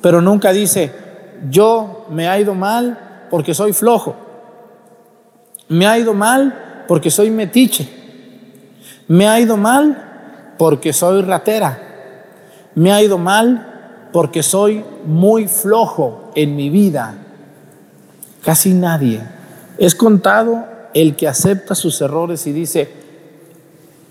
Pero 0.00 0.20
nunca 0.20 0.52
dice, 0.52 0.92
yo 1.50 2.06
me 2.10 2.28
ha 2.28 2.38
ido 2.38 2.54
mal 2.54 3.26
porque 3.30 3.54
soy 3.54 3.72
flojo. 3.72 4.14
Me 5.68 5.86
ha 5.86 5.98
ido 5.98 6.14
mal 6.14 6.84
porque 6.86 7.10
soy 7.10 7.30
metiche. 7.30 7.88
Me 9.08 9.28
ha 9.28 9.40
ido 9.40 9.56
mal 9.56 10.54
porque 10.58 10.92
soy 10.92 11.22
ratera. 11.22 11.78
Me 12.74 12.92
ha 12.92 13.02
ido 13.02 13.18
mal 13.18 14.08
porque 14.12 14.42
soy 14.42 14.84
muy 15.04 15.48
flojo 15.48 16.30
en 16.34 16.56
mi 16.56 16.70
vida. 16.70 17.14
Casi 18.42 18.72
nadie. 18.72 19.22
Es 19.78 19.94
contado 19.94 20.66
el 20.94 21.16
que 21.16 21.26
acepta 21.26 21.74
sus 21.74 22.00
errores 22.00 22.46
y 22.46 22.52
dice, 22.52 22.90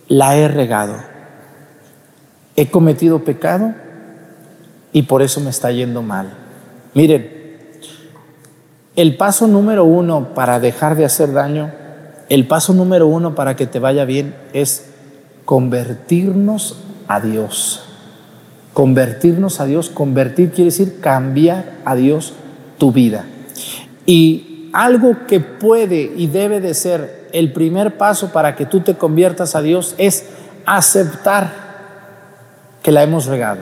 la 0.08 0.36
he 0.36 0.48
regado. 0.48 0.96
He 2.56 2.70
cometido 2.70 3.24
pecado 3.24 3.74
y 4.92 5.04
por 5.04 5.22
eso 5.22 5.40
me 5.40 5.50
está 5.50 5.72
yendo 5.72 6.02
mal. 6.02 6.43
Miren, 6.94 7.32
el 8.96 9.18
paso 9.18 9.48
número 9.48 9.86
uno 9.86 10.34
para 10.34 10.60
dejar 10.60 10.96
de 10.96 11.06
hacer 11.06 11.34
daño 11.34 11.72
el 12.30 12.48
paso 12.48 12.74
número 12.74 13.06
uno 13.08 13.36
para 13.36 13.56
que 13.56 13.68
te 13.68 13.80
vaya 13.80 14.06
bien 14.06 14.34
es 14.54 14.86
convertirnos 15.46 16.78
a 17.08 17.20
Dios. 17.20 17.84
Convertirnos 18.74 19.60
a 19.60 19.66
Dios, 19.66 19.90
convertir 19.90 20.50
quiere 20.50 20.72
decir 20.72 21.00
cambiar 21.00 21.76
a 21.86 21.96
Dios 21.96 22.34
tu 22.78 22.92
vida. 22.92 23.26
Y 24.06 24.70
algo 24.74 25.28
que 25.28 25.42
puede 25.42 26.12
y 26.16 26.28
debe 26.28 26.60
de 26.60 26.74
ser 26.74 27.30
el 27.34 27.54
primer 27.54 27.98
paso 27.98 28.32
para 28.32 28.56
que 28.56 28.66
tú 28.66 28.80
te 28.80 28.96
conviertas 28.96 29.56
a 29.56 29.62
Dios 29.62 29.94
es 30.00 30.26
aceptar 30.66 31.54
que 32.82 32.92
la 32.92 33.04
hemos 33.04 33.28
regado. 33.28 33.62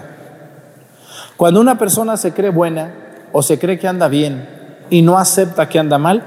Cuando 1.35 1.59
una 1.59 1.77
persona 1.77 2.15
se 2.15 2.31
cree 2.31 2.51
buena 2.51 2.93
o 3.31 3.41
se 3.41 3.59
cree 3.59 3.79
que 3.79 3.87
anda 3.87 4.07
bien 4.07 4.47
y 4.89 5.01
no 5.01 5.17
acepta 5.17 5.69
que 5.69 5.79
anda 5.79 5.97
mal, 5.97 6.23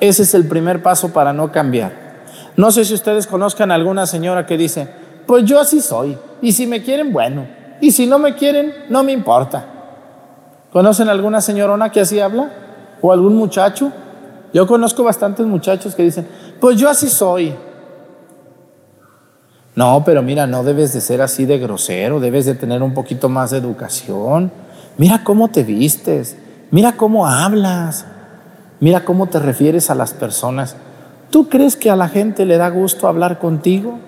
ese 0.00 0.22
es 0.22 0.34
el 0.34 0.46
primer 0.46 0.82
paso 0.82 1.12
para 1.12 1.32
no 1.32 1.52
cambiar. 1.52 1.92
No 2.56 2.70
sé 2.70 2.84
si 2.84 2.94
ustedes 2.94 3.26
conozcan 3.26 3.70
a 3.70 3.74
alguna 3.74 4.06
señora 4.06 4.46
que 4.46 4.56
dice, 4.56 4.88
pues 5.26 5.44
yo 5.44 5.60
así 5.60 5.80
soy, 5.80 6.16
y 6.40 6.52
si 6.52 6.66
me 6.66 6.82
quieren, 6.82 7.12
bueno, 7.12 7.46
y 7.80 7.90
si 7.90 8.06
no 8.06 8.18
me 8.18 8.34
quieren, 8.34 8.72
no 8.88 9.02
me 9.02 9.12
importa. 9.12 9.66
¿Conocen 10.72 11.08
alguna 11.08 11.40
señorona 11.40 11.90
que 11.90 12.00
así 12.00 12.20
habla? 12.20 12.50
¿O 13.00 13.12
algún 13.12 13.36
muchacho? 13.36 13.92
Yo 14.52 14.66
conozco 14.66 15.04
bastantes 15.04 15.46
muchachos 15.46 15.94
que 15.94 16.02
dicen, 16.02 16.26
pues 16.60 16.78
yo 16.78 16.88
así 16.88 17.08
soy. 17.08 17.54
No, 19.74 20.02
pero 20.04 20.22
mira, 20.22 20.46
no 20.46 20.64
debes 20.64 20.94
de 20.94 21.02
ser 21.02 21.20
así 21.20 21.44
de 21.44 21.58
grosero, 21.58 22.20
debes 22.20 22.46
de 22.46 22.54
tener 22.54 22.82
un 22.82 22.94
poquito 22.94 23.28
más 23.28 23.50
de 23.50 23.58
educación. 23.58 24.50
Mira 24.96 25.22
cómo 25.22 25.48
te 25.48 25.62
vistes, 25.62 26.36
mira 26.70 26.92
cómo 26.92 27.26
hablas. 27.26 28.06
Mira 28.78 29.04
cómo 29.04 29.26
te 29.26 29.38
refieres 29.38 29.90
a 29.90 29.94
las 29.94 30.12
personas. 30.12 30.76
¿Tú 31.30 31.48
crees 31.48 31.76
que 31.76 31.90
a 31.90 31.96
la 31.96 32.08
gente 32.08 32.44
le 32.44 32.58
da 32.58 32.68
gusto 32.68 33.08
hablar 33.08 33.38
contigo? 33.38 33.98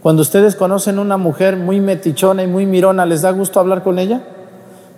Cuando 0.00 0.22
ustedes 0.22 0.54
conocen 0.54 0.98
una 0.98 1.16
mujer 1.16 1.56
muy 1.56 1.80
metichona 1.80 2.44
y 2.44 2.46
muy 2.46 2.66
mirona, 2.66 3.04
¿les 3.04 3.22
da 3.22 3.32
gusto 3.32 3.58
hablar 3.58 3.82
con 3.82 3.98
ella? 3.98 4.20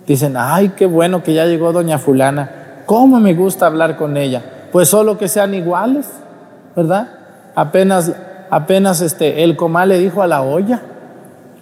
Dicen, 0.05 0.35
ay, 0.37 0.73
qué 0.75 0.85
bueno 0.85 1.23
que 1.23 1.33
ya 1.33 1.45
llegó 1.45 1.71
doña 1.73 1.97
fulana. 1.97 2.83
¿Cómo 2.85 3.19
me 3.19 3.33
gusta 3.33 3.65
hablar 3.65 3.97
con 3.97 4.17
ella? 4.17 4.43
Pues 4.71 4.89
solo 4.89 5.17
que 5.17 5.27
sean 5.27 5.53
iguales, 5.55 6.07
¿verdad? 6.75 7.09
Apenas, 7.55 8.13
apenas 8.51 9.01
este, 9.01 9.43
el 9.43 9.55
comal 9.55 9.89
le 9.89 9.97
dijo 9.97 10.21
a 10.21 10.27
la 10.27 10.43
olla, 10.43 10.81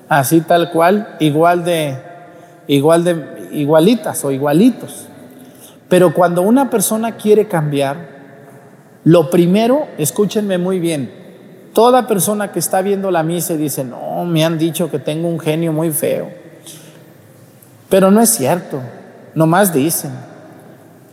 así 0.10 0.42
tal 0.42 0.72
cual, 0.72 1.16
igual 1.20 1.64
de, 1.64 1.98
igual 2.68 3.04
de, 3.04 3.50
igualitas 3.52 4.24
o 4.26 4.32
igualitos. 4.32 5.08
Pero 5.90 6.14
cuando 6.14 6.42
una 6.42 6.70
persona 6.70 7.16
quiere 7.16 7.48
cambiar, 7.48 8.18
lo 9.04 9.30
primero, 9.30 9.88
escúchenme 9.98 10.58
muy 10.58 10.80
bien, 10.80 11.12
toda 11.74 12.08
persona 12.08 12.52
que 12.52 12.60
está 12.60 12.82
viendo 12.82 13.10
la 13.10 13.24
misa 13.24 13.56
dice, 13.56 13.84
no, 13.84 14.26
me 14.26 14.44
han 14.44 14.58
dicho 14.58 14.92
que 14.92 15.00
tengo 15.00 15.30
un 15.30 15.40
genio 15.40 15.72
muy 15.72 15.92
feo. 15.92 16.30
Pero 17.88 18.12
no 18.12 18.20
es 18.20 18.30
cierto, 18.30 18.82
nomás 19.34 19.74
dicen, 19.74 20.12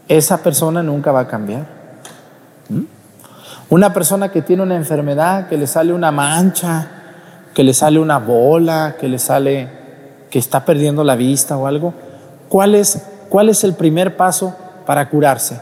esa 0.08 0.38
persona 0.42 0.82
nunca 0.82 1.12
va 1.12 1.20
a 1.20 1.28
cambiar. 1.28 1.66
¿Mm? 2.68 2.80
Una 3.70 3.92
persona 3.92 4.30
que 4.30 4.42
tiene 4.42 4.62
una 4.62 4.74
enfermedad, 4.74 5.48
que 5.48 5.56
le 5.56 5.66
sale 5.68 5.92
una 5.92 6.10
mancha, 6.10 6.88
que 7.54 7.62
le 7.62 7.74
sale 7.74 8.00
una 8.00 8.18
bola, 8.18 8.96
que 8.98 9.08
le 9.08 9.20
sale, 9.20 9.68
que 10.30 10.40
está 10.40 10.64
perdiendo 10.64 11.04
la 11.04 11.14
vista 11.14 11.56
o 11.56 11.68
algo, 11.68 11.94
¿cuál 12.48 12.74
es, 12.74 13.06
cuál 13.28 13.48
es 13.48 13.62
el 13.62 13.74
primer 13.74 14.16
paso 14.16 14.56
para 14.86 15.08
curarse? 15.08 15.60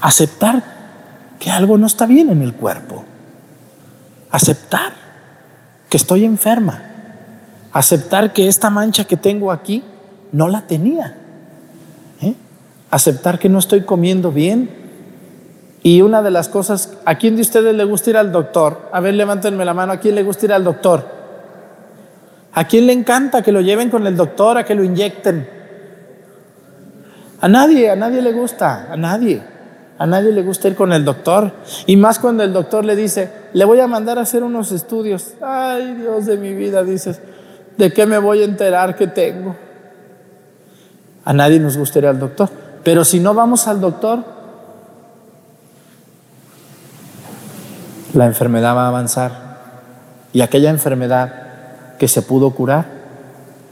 Aceptar 0.00 0.62
que 1.38 1.50
algo 1.50 1.78
no 1.78 1.86
está 1.86 2.06
bien 2.06 2.30
en 2.30 2.42
el 2.42 2.54
cuerpo. 2.54 3.04
Aceptar 4.30 4.92
que 5.88 5.96
estoy 5.96 6.24
enferma. 6.24 6.82
Aceptar 7.72 8.32
que 8.32 8.48
esta 8.48 8.70
mancha 8.70 9.04
que 9.04 9.16
tengo 9.16 9.52
aquí 9.52 9.82
no 10.32 10.48
la 10.48 10.62
tenía. 10.62 11.16
¿Eh? 12.20 12.34
Aceptar 12.90 13.38
que 13.38 13.48
no 13.48 13.58
estoy 13.58 13.82
comiendo 13.82 14.32
bien. 14.32 14.70
Y 15.82 16.02
una 16.02 16.22
de 16.22 16.30
las 16.30 16.48
cosas, 16.48 16.98
¿a 17.04 17.16
quién 17.16 17.36
de 17.36 17.42
ustedes 17.42 17.74
le 17.74 17.84
gusta 17.84 18.10
ir 18.10 18.16
al 18.16 18.32
doctor? 18.32 18.90
A 18.92 19.00
ver, 19.00 19.14
levántenme 19.14 19.64
la 19.64 19.74
mano, 19.74 19.92
¿a 19.92 19.96
quién 19.96 20.14
le 20.14 20.22
gusta 20.22 20.46
ir 20.46 20.52
al 20.52 20.64
doctor? 20.64 21.06
¿A 22.52 22.64
quién 22.64 22.86
le 22.86 22.92
encanta 22.92 23.42
que 23.42 23.52
lo 23.52 23.60
lleven 23.60 23.90
con 23.90 24.06
el 24.06 24.16
doctor, 24.16 24.58
a 24.58 24.64
que 24.64 24.74
lo 24.74 24.84
inyecten? 24.84 25.59
A 27.40 27.48
nadie, 27.48 27.90
a 27.90 27.96
nadie 27.96 28.20
le 28.20 28.32
gusta, 28.32 28.88
a 28.90 28.96
nadie. 28.96 29.42
A 29.98 30.06
nadie 30.06 30.32
le 30.32 30.42
gusta 30.42 30.68
ir 30.68 30.74
con 30.74 30.92
el 30.92 31.04
doctor. 31.04 31.52
Y 31.86 31.96
más 31.96 32.18
cuando 32.18 32.42
el 32.42 32.52
doctor 32.52 32.84
le 32.84 32.96
dice, 32.96 33.30
le 33.52 33.64
voy 33.64 33.80
a 33.80 33.86
mandar 33.86 34.18
a 34.18 34.22
hacer 34.22 34.42
unos 34.42 34.72
estudios. 34.72 35.34
Ay, 35.40 35.94
Dios 35.94 36.26
de 36.26 36.36
mi 36.36 36.54
vida, 36.54 36.82
dices, 36.82 37.20
¿de 37.76 37.92
qué 37.92 38.06
me 38.06 38.18
voy 38.18 38.42
a 38.42 38.44
enterar 38.44 38.96
que 38.96 39.06
tengo? 39.06 39.56
A 41.24 41.32
nadie 41.32 41.60
nos 41.60 41.76
gusta 41.76 41.98
ir 41.98 42.06
al 42.06 42.18
doctor. 42.18 42.48
Pero 42.82 43.04
si 43.04 43.20
no 43.20 43.34
vamos 43.34 43.68
al 43.68 43.80
doctor, 43.80 44.24
la 48.14 48.26
enfermedad 48.26 48.74
va 48.74 48.84
a 48.84 48.88
avanzar. 48.88 49.32
Y 50.32 50.40
aquella 50.40 50.70
enfermedad 50.70 51.96
que 51.98 52.08
se 52.08 52.22
pudo 52.22 52.50
curar 52.52 52.86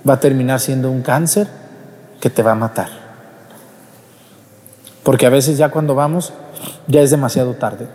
va 0.08 0.14
a 0.14 0.20
terminar 0.20 0.60
siendo 0.60 0.90
un 0.90 1.02
cáncer 1.02 1.48
que 2.20 2.28
te 2.28 2.42
va 2.42 2.52
a 2.52 2.54
matar. 2.54 2.97
Porque 5.08 5.24
a 5.24 5.30
veces 5.30 5.56
ya 5.56 5.70
cuando 5.70 5.94
vamos 5.94 6.34
ya 6.86 7.00
es 7.00 7.10
demasiado 7.10 7.54
tarde. 7.54 7.86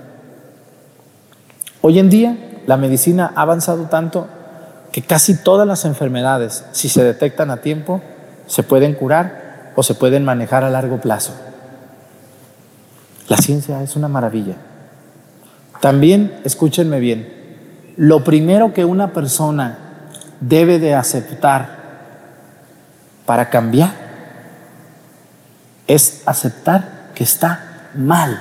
Hoy 1.82 2.00
en 2.00 2.10
día 2.10 2.36
la 2.66 2.76
medicina 2.76 3.32
ha 3.36 3.44
avanzado 3.44 3.84
tanto 3.84 4.28
que 4.92 5.04
casi 5.04 5.36
todas 5.36 5.68
las 5.68 5.86
enfermedades, 5.86 6.66
si 6.72 6.90
se 6.90 7.04
detectan 7.04 7.52
a 7.52 7.58
tiempo, 7.58 8.02
se 8.48 8.64
pueden 8.64 8.96
curar 8.96 9.74
o 9.76 9.84
se 9.84 9.94
pueden 9.94 10.26
manejar 10.26 10.64
a 10.64 10.72
largo 10.72 11.02
plazo. 11.02 11.34
La 13.30 13.38
ciencia 13.38 13.84
es 13.84 13.96
una 13.96 14.08
maravilla. 14.08 14.56
También, 15.82 16.40
escúchenme 16.44 17.00
bien, 17.00 17.32
lo 17.96 18.24
primero 18.24 18.74
que 18.74 18.86
una 18.86 19.14
persona 19.14 19.78
debe 20.40 20.80
de 20.80 20.96
aceptar 20.96 21.78
para 23.28 23.52
cambiar 23.52 24.02
es 25.86 26.24
aceptar 26.26 27.03
que 27.16 27.24
está 27.24 27.90
mal 27.96 28.40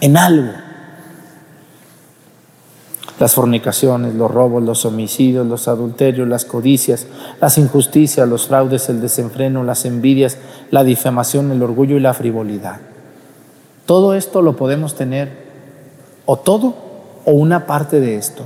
en 0.00 0.16
algo. 0.16 0.52
Las 3.18 3.34
fornicaciones, 3.34 4.14
los 4.14 4.30
robos, 4.30 4.62
los 4.62 4.84
homicidios, 4.84 5.44
los 5.46 5.66
adulterios, 5.66 6.28
las 6.28 6.44
codicias, 6.44 7.06
las 7.40 7.58
injusticias, 7.58 8.28
los 8.28 8.46
fraudes, 8.46 8.88
el 8.88 9.00
desenfreno, 9.00 9.64
las 9.64 9.84
envidias, 9.84 10.38
la 10.70 10.84
difamación, 10.84 11.50
el 11.50 11.62
orgullo 11.62 11.96
y 11.96 12.00
la 12.00 12.14
frivolidad. 12.14 12.80
Todo 13.86 14.14
esto 14.14 14.40
lo 14.42 14.54
podemos 14.54 14.94
tener, 14.94 15.30
o 16.26 16.36
todo, 16.36 16.76
o 17.24 17.32
una 17.32 17.66
parte 17.66 17.98
de 18.00 18.16
esto. 18.16 18.44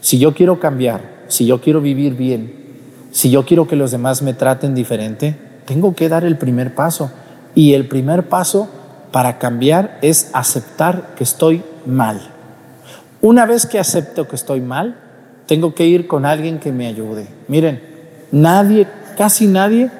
Si 0.00 0.18
yo 0.18 0.32
quiero 0.32 0.60
cambiar, 0.60 1.24
si 1.28 1.44
yo 1.44 1.60
quiero 1.60 1.80
vivir 1.80 2.14
bien, 2.14 2.64
si 3.10 3.30
yo 3.30 3.44
quiero 3.44 3.66
que 3.66 3.76
los 3.76 3.90
demás 3.90 4.22
me 4.22 4.32
traten 4.32 4.74
diferente, 4.74 5.36
tengo 5.66 5.94
que 5.94 6.08
dar 6.08 6.24
el 6.24 6.38
primer 6.38 6.74
paso. 6.74 7.10
Y 7.54 7.74
el 7.74 7.86
primer 7.88 8.28
paso 8.28 8.68
para 9.12 9.38
cambiar 9.38 9.98
es 10.02 10.30
aceptar 10.32 11.14
que 11.16 11.24
estoy 11.24 11.62
mal. 11.86 12.20
Una 13.20 13.46
vez 13.46 13.66
que 13.66 13.78
acepto 13.78 14.26
que 14.26 14.36
estoy 14.36 14.60
mal, 14.60 14.96
tengo 15.46 15.74
que 15.74 15.86
ir 15.86 16.06
con 16.06 16.26
alguien 16.26 16.58
que 16.58 16.72
me 16.72 16.86
ayude. 16.86 17.28
Miren, 17.48 17.80
nadie, 18.32 18.88
casi 19.16 19.46
nadie 19.46 19.90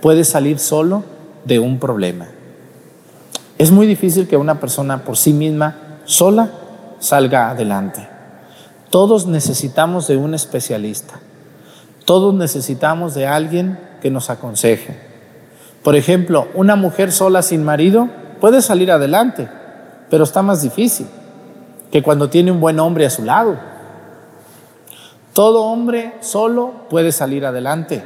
puede 0.00 0.24
salir 0.24 0.58
solo 0.58 1.04
de 1.44 1.58
un 1.58 1.78
problema. 1.78 2.28
Es 3.58 3.70
muy 3.70 3.86
difícil 3.86 4.28
que 4.28 4.36
una 4.36 4.60
persona 4.60 5.04
por 5.04 5.16
sí 5.16 5.32
misma, 5.32 5.98
sola, 6.04 6.50
salga 7.00 7.50
adelante. 7.50 8.08
Todos 8.88 9.26
necesitamos 9.26 10.06
de 10.06 10.16
un 10.16 10.34
especialista. 10.34 11.20
Todos 12.04 12.34
necesitamos 12.34 13.14
de 13.14 13.26
alguien 13.26 13.78
que 14.00 14.10
nos 14.10 14.30
aconseje. 14.30 15.09
Por 15.82 15.96
ejemplo, 15.96 16.48
una 16.54 16.76
mujer 16.76 17.10
sola 17.10 17.42
sin 17.42 17.64
marido 17.64 18.08
puede 18.40 18.60
salir 18.62 18.90
adelante, 18.92 19.48
pero 20.10 20.24
está 20.24 20.42
más 20.42 20.62
difícil 20.62 21.06
que 21.90 22.02
cuando 22.02 22.28
tiene 22.28 22.52
un 22.52 22.60
buen 22.60 22.78
hombre 22.78 23.06
a 23.06 23.10
su 23.10 23.24
lado. 23.24 23.56
Todo 25.32 25.64
hombre 25.64 26.14
solo 26.20 26.86
puede 26.90 27.12
salir 27.12 27.46
adelante, 27.46 28.04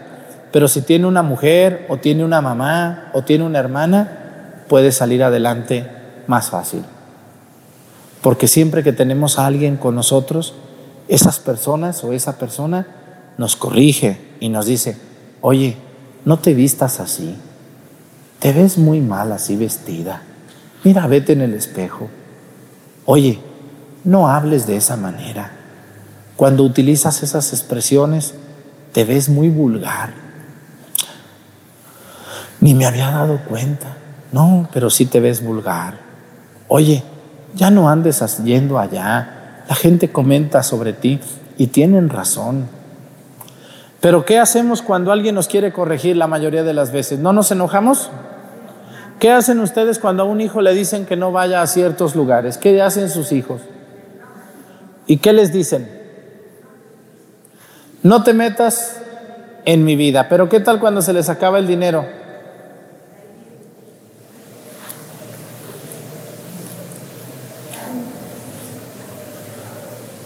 pero 0.53 0.69
si 0.69 0.83
tiene 0.83 1.07
una 1.07 1.23
mujer 1.23 1.87
o 1.89 1.97
tiene 1.97 2.25
una 2.25 2.41
mamá 2.41 3.11
o 3.13 3.23
tiene 3.23 3.45
una 3.45 3.59
hermana, 3.59 4.65
puede 4.69 4.93
salir 4.93 5.25
adelante 5.25 5.91
más 6.27 6.51
fácil. 6.51 6.85
Porque 8.23 8.47
siempre 8.47 8.83
que 8.83 8.93
tenemos 8.93 9.39
a 9.39 9.47
alguien 9.47 9.77
con 9.77 9.95
nosotros, 9.95 10.55
esas 11.09 11.39
personas 11.39 12.05
o 12.05 12.13
esa 12.13 12.39
persona 12.39 12.87
nos 13.37 13.57
corrige 13.57 14.21
y 14.41 14.49
nos 14.49 14.67
dice, 14.67 14.97
oye, 15.41 15.77
no 16.25 16.39
te 16.39 16.55
vistas 16.55 17.01
así, 17.01 17.37
te 18.45 18.53
ves 18.53 18.77
muy 18.77 19.01
mal 19.01 19.33
así 19.33 19.57
vestida, 19.57 20.21
mira, 20.83 21.07
vete 21.07 21.33
en 21.33 21.41
el 21.41 21.55
espejo, 21.55 22.11
oye, 23.07 23.41
no 24.05 24.29
hables 24.29 24.67
de 24.67 24.77
esa 24.77 24.99
manera, 24.99 25.51
cuando 26.37 26.63
utilizas 26.63 27.23
esas 27.23 27.55
expresiones, 27.55 28.35
te 28.93 29.07
ves 29.07 29.31
muy 29.31 29.49
vulgar, 29.49 30.13
ni 32.61 32.75
me 32.75 32.85
había 32.85 33.11
dado 33.11 33.41
cuenta, 33.49 33.97
no, 34.31 34.69
pero 34.75 34.91
sí 34.91 35.07
te 35.07 35.21
ves 35.21 35.43
vulgar, 35.43 36.01
oye, 36.69 37.03
ya 37.55 37.71
no 37.71 37.89
andes 37.89 38.23
yendo 38.45 38.79
allá, 38.79 39.63
la 39.67 39.75
gente 39.75 40.13
comenta 40.13 40.63
sobre 40.63 40.93
ti 40.93 41.19
y 41.57 41.69
tienen 41.69 42.11
razón. 42.11 42.69
Pero 44.03 44.27
¿qué 44.27 44.39
hacemos 44.39 44.83
cuando 44.83 45.13
alguien 45.13 45.35
nos 45.35 45.49
quiere 45.49 45.73
corregir 45.73 46.15
la 46.15 46.27
mayoría 46.27 46.63
de 46.63 46.75
las 46.75 46.93
veces? 46.93 47.21
¿No 47.21 47.33
nos 47.33 47.51
enojamos? 47.51 48.11
¿Qué 49.19 49.31
hacen 49.31 49.61
ustedes 49.61 49.99
cuando 49.99 50.25
a 50.25 50.27
un 50.27 50.41
hijo 50.41 50.61
le 50.61 50.75
dicen 50.75 51.07
que 51.07 51.17
no 51.17 51.33
vaya 51.33 51.63
a 51.63 51.67
ciertos 51.67 52.15
lugares? 52.15 52.59
¿Qué 52.59 52.83
hacen 52.83 53.09
sus 53.09 53.33
hijos? 53.33 53.63
¿Y 55.07 55.19
qué 55.19 55.33
les 55.33 55.53
dicen? 55.53 55.89
No 58.03 58.23
te 58.23 58.35
metas 58.35 59.01
en 59.65 59.85
mi 59.85 59.97
vida, 59.97 60.29
pero 60.29 60.49
¿qué 60.49 60.61
tal 60.61 60.79
cuando 60.79 61.01
se 61.01 61.13
les 61.13 61.29
acaba 61.29 61.59
el 61.59 61.67
dinero? 61.67 62.07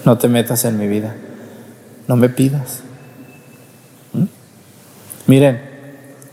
No 0.05 0.16
te 0.16 0.27
metas 0.27 0.64
en 0.64 0.79
mi 0.79 0.88
vida, 0.88 1.14
no 2.09 2.16
me 2.16 2.29
pidas. 2.31 2.81
¿Mm? 4.12 4.24
Miren, 5.27 5.67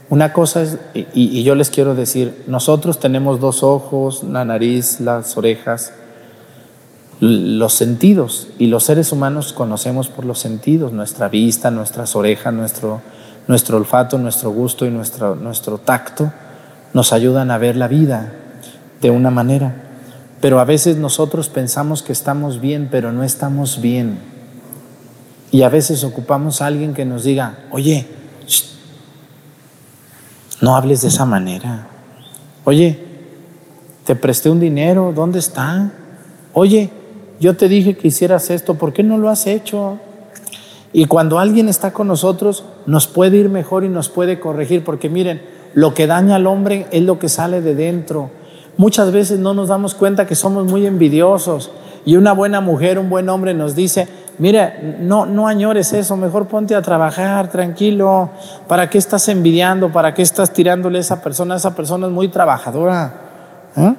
una 0.09 0.33
cosa 0.33 0.61
es, 0.61 0.77
y, 0.93 1.43
yo 1.43 1.55
les 1.55 1.69
quiero 1.69 1.95
decir, 1.95 2.43
nosotros 2.47 2.99
tenemos 2.99 3.39
dos 3.39 3.63
ojos, 3.63 4.23
la 4.23 4.45
nariz, 4.45 4.99
las 4.99 5.35
orejas, 5.35 5.93
los 7.19 7.73
sentidos, 7.73 8.49
y 8.59 8.67
los 8.67 8.83
seres 8.83 9.11
humanos 9.11 9.51
conocemos 9.53 10.09
por 10.09 10.25
los 10.25 10.37
sentidos, 10.37 10.91
nuestra 10.93 11.27
vista, 11.27 11.71
nuestras 11.71 12.15
orejas, 12.15 12.53
nuestro, 12.53 13.01
nuestro 13.47 13.77
olfato, 13.77 14.19
nuestro 14.19 14.51
gusto 14.51 14.85
y 14.85 14.91
nuestro, 14.91 15.35
nuestro 15.35 15.79
tacto 15.79 16.31
nos 16.93 17.11
ayudan 17.11 17.49
a 17.49 17.57
ver 17.57 17.75
la 17.75 17.87
vida 17.87 18.31
de 19.01 19.09
una 19.09 19.31
manera. 19.31 19.75
Pero 20.39 20.59
a 20.59 20.65
veces 20.65 20.97
nosotros 20.97 21.49
pensamos 21.49 22.03
que 22.03 22.13
estamos 22.13 22.61
bien, 22.61 22.89
pero 22.91 23.11
no 23.11 23.23
estamos 23.23 23.81
bien. 23.81 24.19
Y 25.51 25.63
a 25.63 25.69
veces 25.69 26.03
ocupamos 26.03 26.61
a 26.61 26.67
alguien 26.67 26.93
que 26.93 27.05
nos 27.05 27.23
diga, 27.23 27.59
oye, 27.71 28.07
no 30.61 30.75
hables 30.75 31.01
de 31.01 31.09
esa 31.09 31.25
manera. 31.25 31.87
Oye, 32.63 32.99
te 34.05 34.15
presté 34.15 34.49
un 34.49 34.59
dinero, 34.59 35.11
¿dónde 35.15 35.39
está? 35.39 35.91
Oye, 36.53 36.89
yo 37.39 37.55
te 37.55 37.67
dije 37.67 37.97
que 37.97 38.07
hicieras 38.07 38.49
esto, 38.49 38.75
¿por 38.75 38.93
qué 38.93 39.03
no 39.03 39.17
lo 39.17 39.29
has 39.29 39.47
hecho? 39.47 39.99
Y 40.93 41.05
cuando 41.05 41.39
alguien 41.39 41.67
está 41.67 41.91
con 41.91 42.07
nosotros, 42.07 42.63
nos 42.85 43.07
puede 43.07 43.37
ir 43.37 43.49
mejor 43.49 43.83
y 43.83 43.89
nos 43.89 44.09
puede 44.09 44.39
corregir, 44.39 44.83
porque 44.83 45.09
miren, 45.09 45.41
lo 45.73 45.93
que 45.93 46.07
daña 46.07 46.37
al 46.37 46.47
hombre 46.47 46.87
es 46.91 47.03
lo 47.03 47.19
que 47.19 47.27
sale 47.27 47.61
de 47.61 47.75
dentro. 47.75 48.29
Muchas 48.77 49.11
veces 49.11 49.39
no 49.39 49.53
nos 49.53 49.67
damos 49.67 49.93
cuenta 49.93 50.25
que 50.25 50.35
somos 50.35 50.65
muy 50.65 50.85
envidiosos 50.85 51.71
y 52.05 52.15
una 52.15 52.33
buena 52.33 52.61
mujer, 52.61 52.99
un 52.99 53.09
buen 53.09 53.27
hombre 53.27 53.53
nos 53.53 53.75
dice, 53.75 54.07
mira, 54.37 54.77
no, 54.99 55.25
no 55.25 55.47
añores 55.47 55.93
eso, 55.93 56.17
mejor 56.17 56.47
ponte 56.47 56.75
a 56.75 56.81
trabajar 56.81 57.49
tranquilo. 57.49 58.29
¿Para 58.67 58.89
qué 58.89 58.97
estás 58.97 59.27
envidiando? 59.29 59.91
¿Para 59.91 60.13
qué 60.13 60.21
estás 60.21 60.51
tirándole 60.53 60.97
a 60.97 61.01
esa 61.01 61.21
persona? 61.21 61.55
Esa 61.55 61.75
persona 61.75 62.07
es 62.07 62.13
muy 62.13 62.27
trabajadora. 62.27 63.13
¿eh? 63.75 63.95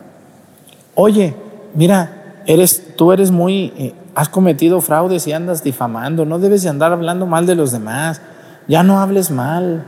Oye, 0.94 1.34
mira, 1.74 2.42
eres, 2.46 2.96
tú 2.96 3.12
eres 3.12 3.30
muy, 3.30 3.72
eh, 3.76 3.94
has 4.14 4.28
cometido 4.28 4.80
fraudes 4.80 5.26
y 5.26 5.32
andas 5.32 5.62
difamando, 5.62 6.24
no 6.24 6.38
debes 6.38 6.62
de 6.62 6.70
andar 6.70 6.92
hablando 6.92 7.26
mal 7.26 7.46
de 7.46 7.54
los 7.54 7.72
demás, 7.72 8.20
ya 8.66 8.82
no 8.82 9.00
hables 9.00 9.30
mal. 9.30 9.84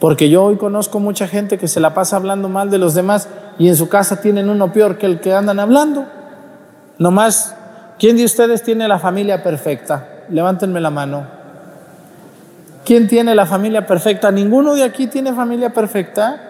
Porque 0.00 0.28
yo 0.28 0.44
hoy 0.44 0.56
conozco 0.56 1.00
mucha 1.00 1.26
gente 1.28 1.56
que 1.56 1.66
se 1.66 1.80
la 1.80 1.94
pasa 1.94 2.16
hablando 2.16 2.48
mal 2.50 2.68
de 2.68 2.76
los 2.76 2.94
demás 2.94 3.28
y 3.58 3.68
en 3.68 3.76
su 3.76 3.88
casa 3.88 4.20
tienen 4.20 4.50
uno 4.50 4.72
peor 4.72 4.98
que 4.98 5.06
el 5.06 5.20
que 5.20 5.32
andan 5.32 5.60
hablando. 5.60 6.04
Nomás, 6.98 7.53
¿quién 7.98 8.16
de 8.16 8.24
ustedes 8.24 8.62
tiene 8.62 8.88
la 8.88 8.98
familia 8.98 9.42
perfecta? 9.42 10.08
Levántenme 10.28 10.80
la 10.80 10.90
mano. 10.90 11.44
¿Quién 12.84 13.08
tiene 13.08 13.34
la 13.34 13.46
familia 13.46 13.86
perfecta? 13.86 14.30
¿Ninguno 14.30 14.74
de 14.74 14.84
aquí 14.84 15.06
tiene 15.06 15.32
familia 15.32 15.70
perfecta? 15.70 16.40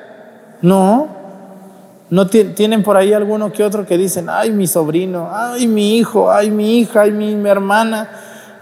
No. 0.62 1.08
¿No 2.10 2.26
tienen 2.26 2.82
por 2.82 2.96
ahí 2.96 3.12
alguno 3.12 3.52
que 3.52 3.62
otro 3.62 3.86
que 3.86 3.96
dicen, 3.96 4.28
ay, 4.28 4.50
mi 4.50 4.66
sobrino, 4.66 5.30
ay, 5.32 5.66
mi 5.66 5.96
hijo, 5.96 6.30
ay, 6.30 6.50
mi 6.50 6.78
hija, 6.78 7.02
ay, 7.02 7.12
mi, 7.12 7.48
hermana, 7.48 8.08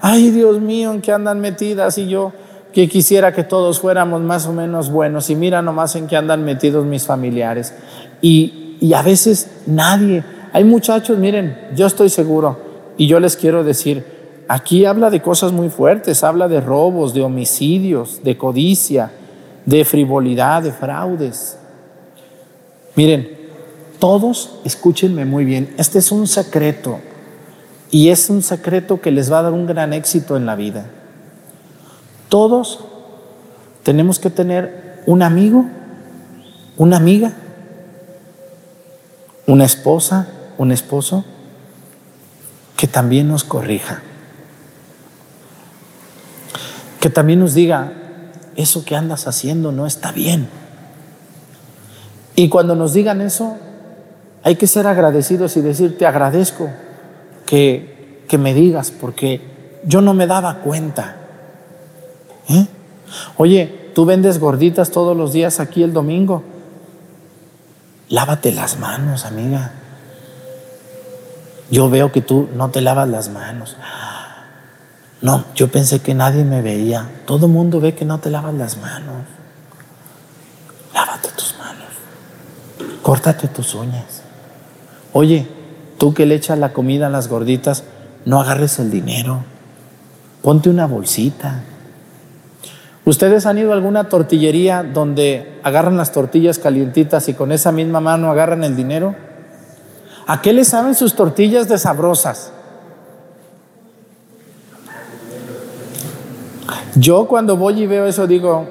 ay, 0.00 0.30
Dios 0.30 0.60
mío, 0.60 0.92
en 0.92 1.00
qué 1.00 1.12
andan 1.12 1.40
metidas 1.40 1.98
y 1.98 2.08
yo 2.08 2.32
que 2.72 2.88
quisiera 2.88 3.34
que 3.34 3.44
todos 3.44 3.80
fuéramos 3.80 4.22
más 4.22 4.46
o 4.46 4.52
menos 4.52 4.90
buenos 4.90 5.28
y 5.28 5.34
mira 5.34 5.60
nomás 5.60 5.96
en 5.96 6.06
qué 6.06 6.16
andan 6.16 6.44
metidos 6.44 6.86
mis 6.86 7.04
familiares. 7.04 7.74
Y, 8.22 8.76
y 8.80 8.94
a 8.94 9.02
veces 9.02 9.50
nadie, 9.66 10.24
hay 10.52 10.64
muchachos, 10.64 11.18
miren, 11.18 11.56
yo 11.74 11.86
estoy 11.86 12.08
seguro 12.08 12.71
y 12.96 13.06
yo 13.06 13.20
les 13.20 13.36
quiero 13.36 13.64
decir, 13.64 14.04
aquí 14.48 14.84
habla 14.84 15.10
de 15.10 15.22
cosas 15.22 15.52
muy 15.52 15.68
fuertes, 15.70 16.24
habla 16.24 16.48
de 16.48 16.60
robos, 16.60 17.14
de 17.14 17.22
homicidios, 17.22 18.22
de 18.22 18.36
codicia, 18.36 19.10
de 19.64 19.84
frivolidad, 19.84 20.62
de 20.62 20.72
fraudes. 20.72 21.58
Miren, 22.94 23.28
todos, 23.98 24.58
escúchenme 24.64 25.24
muy 25.24 25.44
bien, 25.44 25.74
este 25.78 25.98
es 25.98 26.12
un 26.12 26.26
secreto 26.26 26.98
y 27.90 28.08
es 28.08 28.28
un 28.30 28.42
secreto 28.42 29.00
que 29.00 29.10
les 29.10 29.32
va 29.32 29.38
a 29.38 29.42
dar 29.42 29.52
un 29.52 29.66
gran 29.66 29.92
éxito 29.92 30.36
en 30.36 30.46
la 30.46 30.56
vida. 30.56 30.86
Todos 32.28 32.84
tenemos 33.82 34.18
que 34.18 34.30
tener 34.30 35.02
un 35.06 35.22
amigo, 35.22 35.66
una 36.76 36.96
amiga, 36.96 37.32
una 39.46 39.64
esposa, 39.64 40.28
un 40.58 40.72
esposo 40.72 41.24
que 42.82 42.88
también 42.88 43.28
nos 43.28 43.44
corrija, 43.44 44.02
que 46.98 47.10
también 47.10 47.38
nos 47.38 47.54
diga, 47.54 47.92
eso 48.56 48.84
que 48.84 48.96
andas 48.96 49.28
haciendo 49.28 49.70
no 49.70 49.86
está 49.86 50.10
bien. 50.10 50.48
Y 52.34 52.48
cuando 52.48 52.74
nos 52.74 52.92
digan 52.92 53.20
eso, 53.20 53.56
hay 54.42 54.56
que 54.56 54.66
ser 54.66 54.88
agradecidos 54.88 55.56
y 55.56 55.60
decir, 55.60 55.96
te 55.96 56.06
agradezco 56.06 56.70
que, 57.46 58.24
que 58.28 58.36
me 58.36 58.52
digas, 58.52 58.90
porque 58.90 59.40
yo 59.84 60.00
no 60.00 60.12
me 60.12 60.26
daba 60.26 60.56
cuenta. 60.56 61.18
¿Eh? 62.48 62.66
Oye, 63.36 63.92
tú 63.94 64.06
vendes 64.06 64.40
gorditas 64.40 64.90
todos 64.90 65.16
los 65.16 65.32
días 65.32 65.60
aquí 65.60 65.84
el 65.84 65.92
domingo. 65.92 66.42
Lávate 68.08 68.50
las 68.50 68.80
manos, 68.80 69.24
amiga. 69.24 69.81
Yo 71.72 71.88
veo 71.88 72.12
que 72.12 72.20
tú 72.20 72.50
no 72.54 72.68
te 72.68 72.82
lavas 72.82 73.08
las 73.08 73.30
manos. 73.30 73.78
No, 75.22 75.46
yo 75.54 75.68
pensé 75.68 76.00
que 76.00 76.12
nadie 76.12 76.44
me 76.44 76.60
veía. 76.60 77.08
Todo 77.24 77.46
el 77.46 77.52
mundo 77.52 77.80
ve 77.80 77.94
que 77.94 78.04
no 78.04 78.18
te 78.18 78.28
lavas 78.28 78.52
las 78.52 78.76
manos. 78.76 79.22
Lávate 80.92 81.30
tus 81.34 81.56
manos. 81.58 81.88
Córtate 83.00 83.48
tus 83.48 83.74
uñas. 83.74 84.20
Oye, 85.14 85.48
tú 85.96 86.12
que 86.12 86.26
le 86.26 86.34
echas 86.34 86.58
la 86.58 86.74
comida 86.74 87.06
a 87.06 87.10
las 87.10 87.28
gorditas, 87.28 87.84
no 88.26 88.42
agarres 88.42 88.78
el 88.78 88.90
dinero. 88.90 89.42
Ponte 90.42 90.68
una 90.68 90.86
bolsita. 90.86 91.62
¿Ustedes 93.06 93.46
han 93.46 93.56
ido 93.56 93.70
a 93.72 93.76
alguna 93.76 94.10
tortillería 94.10 94.82
donde 94.82 95.58
agarran 95.62 95.96
las 95.96 96.12
tortillas 96.12 96.58
calientitas 96.58 97.30
y 97.30 97.34
con 97.34 97.50
esa 97.50 97.72
misma 97.72 98.00
mano 98.00 98.30
agarran 98.30 98.62
el 98.62 98.76
dinero? 98.76 99.31
¿A 100.26 100.40
qué 100.40 100.52
le 100.52 100.64
saben 100.64 100.94
sus 100.94 101.14
tortillas 101.14 101.68
de 101.68 101.78
sabrosas? 101.78 102.52
Yo 106.94 107.26
cuando 107.26 107.56
voy 107.56 107.82
y 107.82 107.86
veo 107.86 108.06
eso 108.06 108.26
digo, 108.26 108.66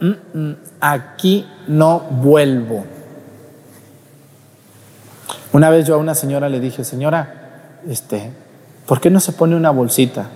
mm, 0.00 0.38
mm, 0.38 0.56
aquí 0.80 1.46
no 1.68 2.00
vuelvo. 2.00 2.84
Una 5.52 5.70
vez 5.70 5.86
yo 5.86 5.94
a 5.94 5.98
una 5.98 6.14
señora 6.14 6.48
le 6.48 6.60
dije, 6.60 6.84
señora, 6.84 7.78
este, 7.88 8.30
¿por 8.86 9.00
qué 9.00 9.10
no 9.10 9.20
se 9.20 9.32
pone 9.32 9.56
una 9.56 9.70
bolsita? 9.70 10.28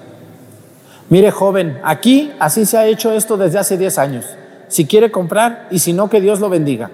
Mire 1.10 1.30
joven, 1.30 1.80
aquí 1.84 2.32
así 2.38 2.66
se 2.66 2.78
ha 2.78 2.86
hecho 2.86 3.12
esto 3.12 3.36
desde 3.36 3.58
hace 3.58 3.76
10 3.76 3.98
años. 3.98 4.24
Si 4.68 4.86
quiere 4.86 5.10
comprar 5.10 5.68
y 5.70 5.80
si 5.80 5.92
no, 5.92 6.08
que 6.08 6.20
Dios 6.20 6.40
lo 6.40 6.48
bendiga. 6.48 6.90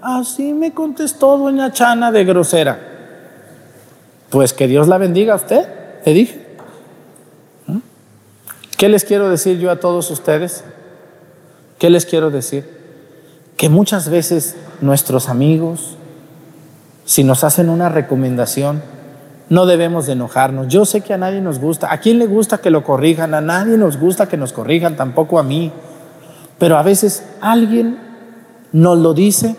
Así 0.00 0.52
me 0.52 0.72
contestó 0.72 1.38
doña 1.38 1.72
Chana 1.72 2.12
de 2.12 2.24
grosera. 2.24 2.78
Pues 4.30 4.52
que 4.52 4.66
Dios 4.66 4.88
la 4.88 4.98
bendiga 4.98 5.32
a 5.32 5.36
usted, 5.36 5.66
te 6.04 6.12
dije. 6.12 6.46
¿Mm? 7.66 7.78
¿Qué 8.76 8.88
les 8.88 9.04
quiero 9.04 9.28
decir 9.28 9.58
yo 9.58 9.70
a 9.70 9.80
todos 9.80 10.10
ustedes? 10.10 10.64
¿Qué 11.78 11.90
les 11.90 12.06
quiero 12.06 12.30
decir? 12.30 12.64
Que 13.56 13.68
muchas 13.68 14.08
veces 14.08 14.56
nuestros 14.80 15.28
amigos, 15.28 15.96
si 17.04 17.24
nos 17.24 17.42
hacen 17.42 17.68
una 17.68 17.88
recomendación, 17.88 18.82
no 19.48 19.64
debemos 19.64 20.06
de 20.06 20.12
enojarnos. 20.12 20.68
Yo 20.68 20.84
sé 20.84 21.00
que 21.00 21.14
a 21.14 21.18
nadie 21.18 21.40
nos 21.40 21.58
gusta. 21.58 21.92
¿A 21.92 21.98
quién 21.98 22.18
le 22.18 22.26
gusta 22.26 22.58
que 22.58 22.70
lo 22.70 22.84
corrijan? 22.84 23.34
A 23.34 23.40
nadie 23.40 23.78
nos 23.78 23.96
gusta 23.96 24.28
que 24.28 24.36
nos 24.36 24.52
corrijan, 24.52 24.96
tampoco 24.96 25.38
a 25.38 25.42
mí. 25.42 25.72
Pero 26.58 26.76
a 26.76 26.82
veces 26.82 27.24
alguien 27.40 27.98
nos 28.72 28.98
lo 28.98 29.14
dice. 29.14 29.56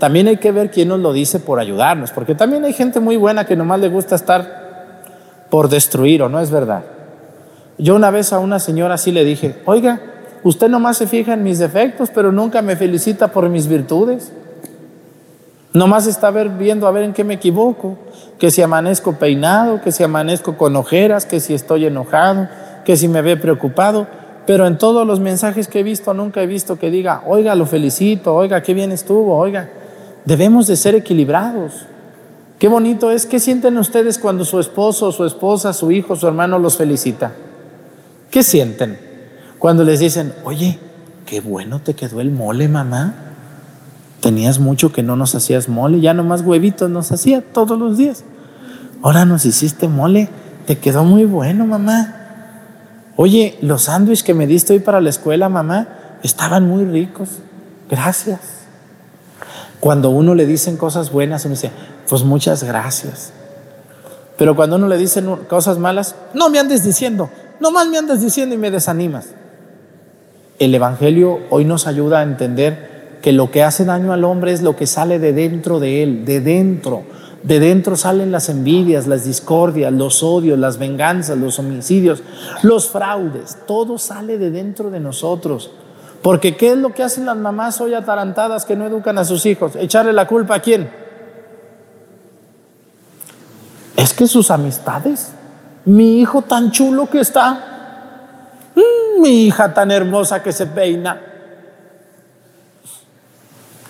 También 0.00 0.28
hay 0.28 0.38
que 0.38 0.50
ver 0.50 0.70
quién 0.70 0.88
nos 0.88 0.98
lo 0.98 1.12
dice 1.12 1.40
por 1.40 1.60
ayudarnos, 1.60 2.10
porque 2.10 2.34
también 2.34 2.64
hay 2.64 2.72
gente 2.72 3.00
muy 3.00 3.18
buena 3.18 3.44
que 3.44 3.54
nomás 3.54 3.80
le 3.80 3.90
gusta 3.90 4.14
estar 4.14 5.02
por 5.50 5.68
destruir, 5.68 6.22
¿o 6.22 6.30
no 6.30 6.40
es 6.40 6.50
verdad? 6.50 6.84
Yo 7.76 7.94
una 7.96 8.10
vez 8.10 8.32
a 8.32 8.38
una 8.38 8.58
señora 8.60 8.94
así 8.94 9.12
le 9.12 9.24
dije, 9.24 9.56
oiga, 9.66 10.00
usted 10.42 10.70
nomás 10.70 10.96
se 10.96 11.06
fija 11.06 11.34
en 11.34 11.42
mis 11.42 11.58
defectos, 11.58 12.08
pero 12.14 12.32
nunca 12.32 12.62
me 12.62 12.76
felicita 12.76 13.28
por 13.28 13.46
mis 13.50 13.66
virtudes. 13.66 14.32
Nomás 15.74 16.06
está 16.06 16.30
ver, 16.30 16.48
viendo 16.48 16.86
a 16.86 16.92
ver 16.92 17.02
en 17.02 17.12
qué 17.12 17.22
me 17.22 17.34
equivoco, 17.34 17.98
que 18.38 18.50
si 18.50 18.62
amanezco 18.62 19.16
peinado, 19.18 19.82
que 19.82 19.92
si 19.92 20.02
amanezco 20.02 20.56
con 20.56 20.76
ojeras, 20.76 21.26
que 21.26 21.40
si 21.40 21.52
estoy 21.52 21.84
enojado, 21.84 22.48
que 22.86 22.96
si 22.96 23.06
me 23.06 23.20
ve 23.20 23.36
preocupado, 23.36 24.06
pero 24.46 24.66
en 24.66 24.78
todos 24.78 25.06
los 25.06 25.20
mensajes 25.20 25.68
que 25.68 25.80
he 25.80 25.82
visto 25.82 26.14
nunca 26.14 26.42
he 26.42 26.46
visto 26.46 26.78
que 26.78 26.90
diga, 26.90 27.22
oiga, 27.26 27.54
lo 27.54 27.66
felicito, 27.66 28.34
oiga, 28.34 28.62
qué 28.62 28.72
bien 28.72 28.92
estuvo, 28.92 29.36
oiga, 29.36 29.68
debemos 30.24 30.66
de 30.66 30.76
ser 30.76 30.94
equilibrados. 30.94 31.86
Qué 32.58 32.68
bonito 32.68 33.10
es, 33.10 33.26
¿qué 33.26 33.40
sienten 33.40 33.78
ustedes 33.78 34.18
cuando 34.18 34.44
su 34.44 34.60
esposo, 34.60 35.12
su 35.12 35.24
esposa, 35.24 35.72
su 35.72 35.90
hijo, 35.90 36.16
su 36.16 36.26
hermano 36.26 36.58
los 36.58 36.76
felicita? 36.76 37.32
¿Qué 38.30 38.42
sienten? 38.42 38.98
Cuando 39.58 39.82
les 39.82 40.00
dicen, 40.00 40.34
oye, 40.44 40.78
qué 41.26 41.40
bueno 41.40 41.80
te 41.80 41.94
quedó 41.94 42.20
el 42.20 42.30
mole, 42.30 42.68
mamá. 42.68 43.14
Tenías 44.20 44.58
mucho 44.58 44.92
que 44.92 45.02
no 45.02 45.16
nos 45.16 45.34
hacías 45.34 45.68
mole, 45.68 46.00
ya 46.00 46.12
nomás 46.12 46.42
huevitos 46.42 46.90
nos 46.90 47.10
hacía 47.12 47.40
todos 47.40 47.78
los 47.78 47.96
días. 47.96 48.24
Ahora 49.02 49.24
nos 49.24 49.46
hiciste 49.46 49.88
mole, 49.88 50.28
te 50.66 50.78
quedó 50.78 51.04
muy 51.04 51.24
bueno, 51.24 51.66
mamá. 51.66 52.16
Oye, 53.16 53.58
los 53.62 53.82
sándwiches 53.82 54.22
que 54.22 54.34
me 54.34 54.46
diste 54.46 54.74
hoy 54.74 54.80
para 54.80 55.00
la 55.00 55.10
escuela, 55.10 55.48
mamá, 55.48 55.88
estaban 56.22 56.68
muy 56.68 56.84
ricos. 56.84 57.28
Gracias. 57.88 58.59
Cuando 59.80 60.10
uno 60.10 60.34
le 60.34 60.46
dicen 60.46 60.76
cosas 60.76 61.10
buenas, 61.10 61.44
uno 61.46 61.54
dice, 61.54 61.70
pues 62.08 62.22
muchas 62.22 62.62
gracias. 62.62 63.32
Pero 64.36 64.54
cuando 64.54 64.76
uno 64.76 64.88
le 64.88 64.98
dicen 64.98 65.26
cosas 65.48 65.78
malas, 65.78 66.14
no 66.34 66.50
me 66.50 66.58
andes 66.58 66.84
diciendo, 66.84 67.30
nomás 67.60 67.88
me 67.88 67.98
andas 67.98 68.20
diciendo 68.20 68.54
y 68.54 68.58
me 68.58 68.70
desanimas. 68.70 69.28
El 70.58 70.74
Evangelio 70.74 71.40
hoy 71.48 71.64
nos 71.64 71.86
ayuda 71.86 72.20
a 72.20 72.22
entender 72.22 73.18
que 73.22 73.32
lo 73.32 73.50
que 73.50 73.62
hace 73.62 73.84
daño 73.84 74.12
al 74.12 74.24
hombre 74.24 74.52
es 74.52 74.62
lo 74.62 74.76
que 74.76 74.86
sale 74.86 75.18
de 75.18 75.32
dentro 75.32 75.80
de 75.80 76.02
él, 76.02 76.24
de 76.24 76.40
dentro, 76.40 77.04
De 77.42 77.58
dentro 77.58 77.96
salen 77.96 78.32
las 78.32 78.50
envidias, 78.50 79.06
las 79.06 79.24
discordias, 79.24 79.90
los 79.92 80.22
odios, 80.22 80.58
las 80.58 80.76
venganzas, 80.76 81.38
los 81.38 81.58
homicidios, 81.58 82.22
los 82.62 82.90
fraudes. 82.90 83.56
Todo 83.66 83.96
sale 83.96 84.36
de 84.36 84.50
dentro 84.50 84.90
de 84.90 85.00
nosotros. 85.00 85.70
Porque 86.22 86.56
¿qué 86.56 86.72
es 86.72 86.76
lo 86.76 86.92
que 86.92 87.02
hacen 87.02 87.24
las 87.24 87.36
mamás 87.36 87.80
hoy 87.80 87.94
atarantadas 87.94 88.66
que 88.66 88.76
no 88.76 88.86
educan 88.86 89.16
a 89.16 89.24
sus 89.24 89.46
hijos? 89.46 89.74
¿Echarle 89.76 90.12
la 90.12 90.26
culpa 90.26 90.56
a 90.56 90.60
quién? 90.60 90.90
Es 93.96 94.12
que 94.12 94.26
sus 94.26 94.50
amistades, 94.50 95.32
mi 95.86 96.20
hijo 96.20 96.42
tan 96.42 96.70
chulo 96.72 97.08
que 97.08 97.20
está, 97.20 98.50
mm, 98.74 99.22
mi 99.22 99.46
hija 99.46 99.72
tan 99.72 99.90
hermosa 99.90 100.42
que 100.42 100.52
se 100.52 100.66
peina, 100.66 101.20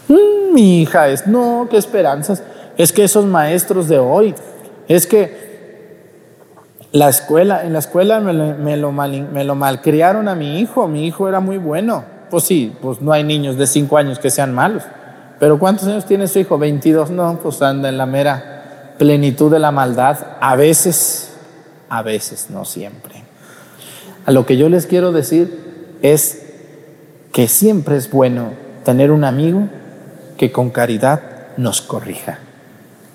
mm, 0.07 0.55
mi 0.55 0.83
hija 0.83 1.09
es, 1.09 1.27
no, 1.27 1.67
qué 1.69 1.79
esperanzas. 1.79 2.45
Es 2.77 2.93
que 2.93 3.05
esos 3.05 3.25
maestros 3.25 3.89
de 3.89 3.99
hoy, 3.99 4.35
es 4.87 5.07
que 5.07 5.51
la 6.93 7.09
escuela, 7.09 7.65
en 7.65 7.73
la 7.73 7.81
escuela 7.81 8.21
me 8.21 8.33
me 8.33 9.45
lo 9.45 9.55
malcriaron 9.55 10.29
a 10.29 10.35
mi 10.37 10.61
hijo, 10.61 10.87
mi 10.87 11.07
hijo 11.07 11.29
era 11.29 11.41
muy 11.41 11.59
bueno. 11.59 12.20
Pues 12.31 12.45
sí, 12.45 12.73
pues 12.81 13.01
no 13.01 13.13
hay 13.13 13.25
niños 13.25 13.57
de 13.57 13.67
5 13.67 13.97
años 13.97 14.19
que 14.19 14.31
sean 14.31 14.55
malos. 14.55 14.85
Pero 15.41 15.59
¿cuántos 15.59 15.89
años 15.89 16.05
tiene 16.05 16.29
su 16.29 16.39
hijo? 16.39 16.59
22, 16.59 17.11
no, 17.11 17.39
pues 17.43 17.61
anda 17.63 17.89
en 17.89 17.99
la 17.99 18.07
mera 18.07 18.95
plenitud 18.99 19.51
de 19.51 19.59
la 19.59 19.73
maldad. 19.73 20.19
A 20.41 20.55
veces, 20.55 21.33
a 21.89 22.03
veces, 22.03 22.49
no 22.51 22.65
siempre. 22.65 23.25
A 24.27 24.33
lo 24.33 24.47
que 24.47 24.57
yo 24.57 24.69
les 24.69 24.87
quiero 24.87 25.13
decir 25.13 25.99
es 26.03 26.43
que 27.33 27.49
siempre 27.49 27.97
es 27.97 28.11
bueno 28.11 28.53
tener 28.85 29.11
un 29.11 29.25
amigo 29.25 29.69
que 30.37 30.53
con 30.53 30.71
caridad 30.71 31.23
nos 31.57 31.81
corrija. 31.81 32.39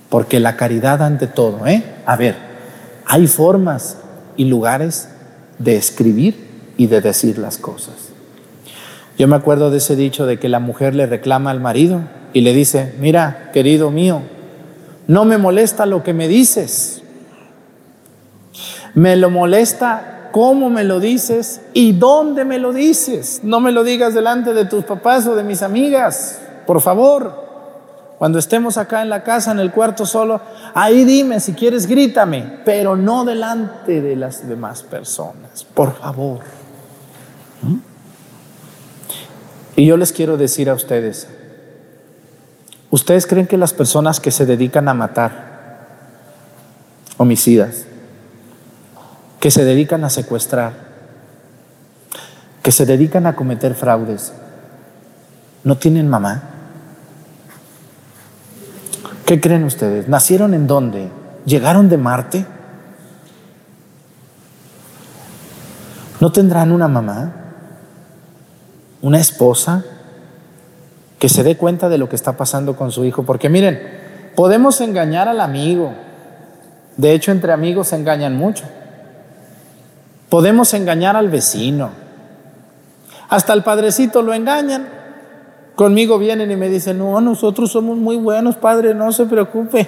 Porque 0.10 0.40
la 0.40 0.56
caridad 0.58 1.02
ante 1.02 1.28
todo, 1.28 1.66
¿eh? 1.68 1.84
A 2.06 2.16
ver, 2.16 2.36
hay 3.06 3.28
formas 3.28 3.98
y 4.36 4.46
lugares 4.46 5.10
de 5.60 5.78
escribir 5.78 6.74
y 6.78 6.88
de 6.88 7.02
decir 7.02 7.38
las 7.38 7.58
cosas. 7.58 8.05
Yo 9.18 9.28
me 9.28 9.36
acuerdo 9.36 9.72
de 9.72 9.78
ese 9.78 9.96
dicho 9.96 10.26
de 10.26 10.40
que 10.40 10.50
la 10.50 10.60
mujer 10.60 10.94
le 10.94 11.06
reclama 11.06 11.52
al 11.52 11.62
marido 11.62 12.02
y 12.34 12.42
le 12.42 12.54
dice, 12.54 12.94
mira, 13.00 13.50
querido 13.54 13.92
mío, 13.92 14.22
no 15.08 15.24
me 15.24 15.38
molesta 15.38 15.86
lo 15.86 16.04
que 16.04 16.14
me 16.14 16.28
dices, 16.28 17.02
me 18.94 19.16
lo 19.16 19.30
molesta 19.30 20.16
cómo 20.36 20.70
me 20.70 20.84
lo 20.84 21.00
dices 21.00 21.62
y 21.74 21.94
dónde 21.94 22.44
me 22.44 22.60
lo 22.60 22.74
dices. 22.74 23.40
No 23.42 23.62
me 23.62 23.72
lo 23.72 23.86
digas 23.86 24.14
delante 24.14 24.54
de 24.54 24.66
tus 24.66 24.84
papás 24.84 25.26
o 25.28 25.36
de 25.36 25.46
mis 25.46 25.62
amigas, 25.62 26.42
por 26.68 26.82
favor. 26.82 27.46
Cuando 28.18 28.38
estemos 28.38 28.78
acá 28.78 29.02
en 29.02 29.10
la 29.10 29.24
casa, 29.24 29.52
en 29.52 29.60
el 29.60 29.72
cuarto 29.72 30.06
solo, 30.06 30.42
ahí 30.74 31.06
dime, 31.06 31.40
si 31.40 31.54
quieres, 31.54 31.88
grítame, 31.88 32.60
pero 32.66 32.98
no 32.98 33.24
delante 33.24 34.02
de 34.02 34.18
las 34.18 34.46
demás 34.46 34.84
personas, 34.84 35.64
por 35.74 35.96
favor. 35.96 36.40
¿Mm? 37.62 37.76
Y 39.76 39.86
yo 39.86 39.98
les 39.98 40.14
quiero 40.14 40.38
decir 40.38 40.70
a 40.70 40.74
ustedes, 40.74 41.28
¿ustedes 42.92 43.28
creen 43.28 43.48
que 43.48 43.58
las 43.58 43.74
personas 43.74 44.20
que 44.20 44.32
se 44.32 44.46
dedican 44.46 44.88
a 44.88 44.94
matar, 44.94 45.56
homicidas, 47.18 47.86
que 49.40 49.52
se 49.52 49.66
dedican 49.66 50.06
a 50.06 50.10
secuestrar, 50.10 50.74
que 52.64 52.72
se 52.72 52.86
dedican 52.86 53.28
a 53.28 53.36
cometer 53.36 53.76
fraudes, 53.76 54.32
no 55.66 55.78
tienen 55.78 56.08
mamá? 56.08 56.44
¿Qué 59.26 59.42
creen 59.42 59.66
ustedes? 59.66 60.08
¿Nacieron 60.08 60.54
en 60.54 60.68
dónde? 60.68 61.10
¿Llegaron 61.46 61.90
de 61.90 61.98
Marte? 61.98 62.46
¿No 66.22 66.32
tendrán 66.32 66.72
una 66.72 66.88
mamá? 66.88 67.45
Una 69.02 69.20
esposa 69.20 69.84
que 71.20 71.30
se 71.30 71.44
dé 71.44 71.58
cuenta 71.58 71.90
de 71.90 71.98
lo 71.98 72.10
que 72.10 72.16
está 72.16 72.34
pasando 72.34 72.76
con 72.76 72.92
su 72.92 73.06
hijo. 73.06 73.24
Porque 73.24 73.50
miren, 73.50 73.82
podemos 74.36 74.82
engañar 74.82 75.28
al 75.28 75.42
amigo. 75.42 75.94
De 76.98 77.14
hecho, 77.14 77.32
entre 77.32 77.52
amigos 77.52 77.90
se 77.90 77.96
engañan 77.96 78.36
mucho. 78.36 78.66
Podemos 80.30 80.74
engañar 80.74 81.16
al 81.16 81.30
vecino. 81.30 81.92
Hasta 83.30 83.54
el 83.54 83.64
padrecito 83.64 84.22
lo 84.22 84.34
engañan. 84.34 84.88
Conmigo 85.76 86.18
vienen 86.18 86.52
y 86.52 86.56
me 86.56 86.70
dicen, 86.70 86.98
no, 86.98 87.20
nosotros 87.20 87.72
somos 87.72 87.98
muy 87.98 88.16
buenos, 88.16 88.56
padre, 88.56 88.94
no 88.94 89.12
se 89.12 89.26
preocupe. 89.26 89.88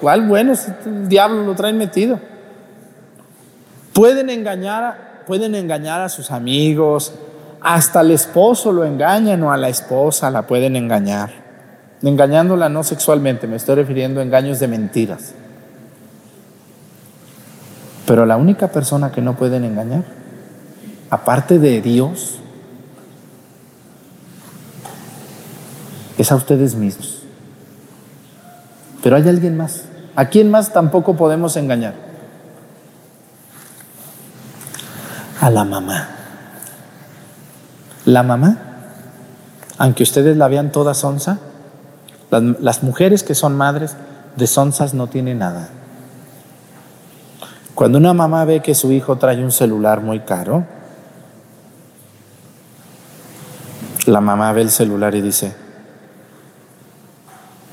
¿Cuál 0.00 0.26
bueno? 0.26 0.54
El 0.84 1.08
diablo 1.08 1.44
lo 1.44 1.54
traen 1.54 1.78
metido. 1.78 2.18
Pueden 3.92 4.30
engañar, 4.30 5.24
pueden 5.26 5.54
engañar 5.54 6.00
a 6.00 6.08
sus 6.08 6.30
amigos, 6.30 7.12
hasta 7.68 8.00
el 8.00 8.12
esposo 8.12 8.72
lo 8.72 8.86
engañan 8.86 9.42
o 9.42 9.52
a 9.52 9.58
la 9.58 9.68
esposa 9.68 10.30
la 10.30 10.46
pueden 10.46 10.74
engañar. 10.74 11.30
Engañándola 12.00 12.70
no 12.70 12.82
sexualmente, 12.82 13.46
me 13.46 13.56
estoy 13.56 13.74
refiriendo 13.74 14.20
a 14.20 14.22
engaños 14.22 14.58
de 14.58 14.68
mentiras. 14.68 15.34
Pero 18.06 18.24
la 18.24 18.38
única 18.38 18.68
persona 18.68 19.12
que 19.12 19.20
no 19.20 19.36
pueden 19.36 19.64
engañar, 19.64 20.04
aparte 21.10 21.58
de 21.58 21.82
Dios, 21.82 22.38
es 26.16 26.32
a 26.32 26.36
ustedes 26.36 26.74
mismos. 26.74 27.22
Pero 29.02 29.16
hay 29.16 29.28
alguien 29.28 29.58
más. 29.58 29.82
¿A 30.16 30.24
quién 30.30 30.50
más 30.50 30.72
tampoco 30.72 31.16
podemos 31.16 31.54
engañar? 31.58 31.92
A 35.42 35.50
la 35.50 35.64
mamá. 35.64 36.17
La 38.08 38.22
mamá, 38.22 38.56
aunque 39.76 40.02
ustedes 40.02 40.34
la 40.38 40.48
vean 40.48 40.72
toda 40.72 40.94
sonsa, 40.94 41.40
las, 42.30 42.82
mujeres 42.82 43.22
que 43.22 43.34
son 43.34 43.54
madres 43.54 43.96
de 44.34 44.46
sonsas 44.46 44.94
no 44.94 45.08
tienen 45.08 45.40
nada. 45.40 45.68
Cuando 47.74 47.98
una 47.98 48.14
mamá 48.14 48.46
ve 48.46 48.62
que 48.62 48.74
su 48.74 48.92
hijo 48.92 49.16
trae 49.16 49.44
un 49.44 49.52
celular 49.52 50.00
muy 50.00 50.20
caro, 50.20 50.64
la 54.06 54.22
mamá 54.22 54.52
ve 54.52 54.62
el 54.62 54.70
celular 54.70 55.14
y 55.14 55.20
dice, 55.20 55.54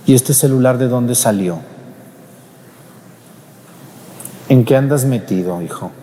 ¿y 0.06 0.16
este 0.16 0.34
celular 0.34 0.78
de 0.78 0.90
dónde 0.90 1.16
salió? 1.16 1.60
¿En 4.50 4.66
qué 4.66 4.76
andas 4.76 5.06
metido, 5.06 5.62
hijo? 5.62 5.94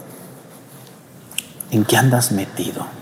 ¿En 1.71 1.85
qué 1.85 1.99
andas 1.99 2.33
metido? 2.33 3.02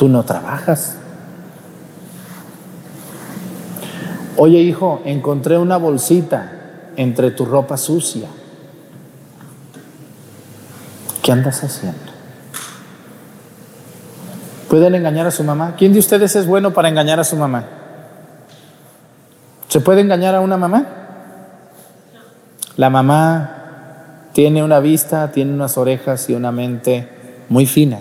Tú 0.00 0.08
no 0.08 0.22
trabajas. 0.22 0.96
Oye 4.38 4.60
hijo, 4.60 5.02
encontré 5.04 5.58
una 5.58 5.76
bolsita 5.76 6.52
entre 6.96 7.32
tu 7.32 7.44
ropa 7.44 7.76
sucia. 7.76 8.26
¿Qué 11.22 11.32
andas 11.32 11.62
haciendo? 11.62 11.98
¿Pueden 14.70 14.94
engañar 14.94 15.26
a 15.26 15.30
su 15.30 15.44
mamá? 15.44 15.74
¿Quién 15.76 15.92
de 15.92 15.98
ustedes 15.98 16.34
es 16.34 16.46
bueno 16.46 16.72
para 16.72 16.88
engañar 16.88 17.20
a 17.20 17.24
su 17.24 17.36
mamá? 17.36 17.66
¿Se 19.68 19.80
puede 19.80 20.00
engañar 20.00 20.34
a 20.34 20.40
una 20.40 20.56
mamá? 20.56 20.86
La 22.78 22.88
mamá 22.88 24.30
tiene 24.32 24.64
una 24.64 24.80
vista, 24.80 25.30
tiene 25.30 25.52
unas 25.52 25.76
orejas 25.76 26.30
y 26.30 26.34
una 26.34 26.52
mente 26.52 27.06
muy 27.50 27.66
fina. 27.66 28.00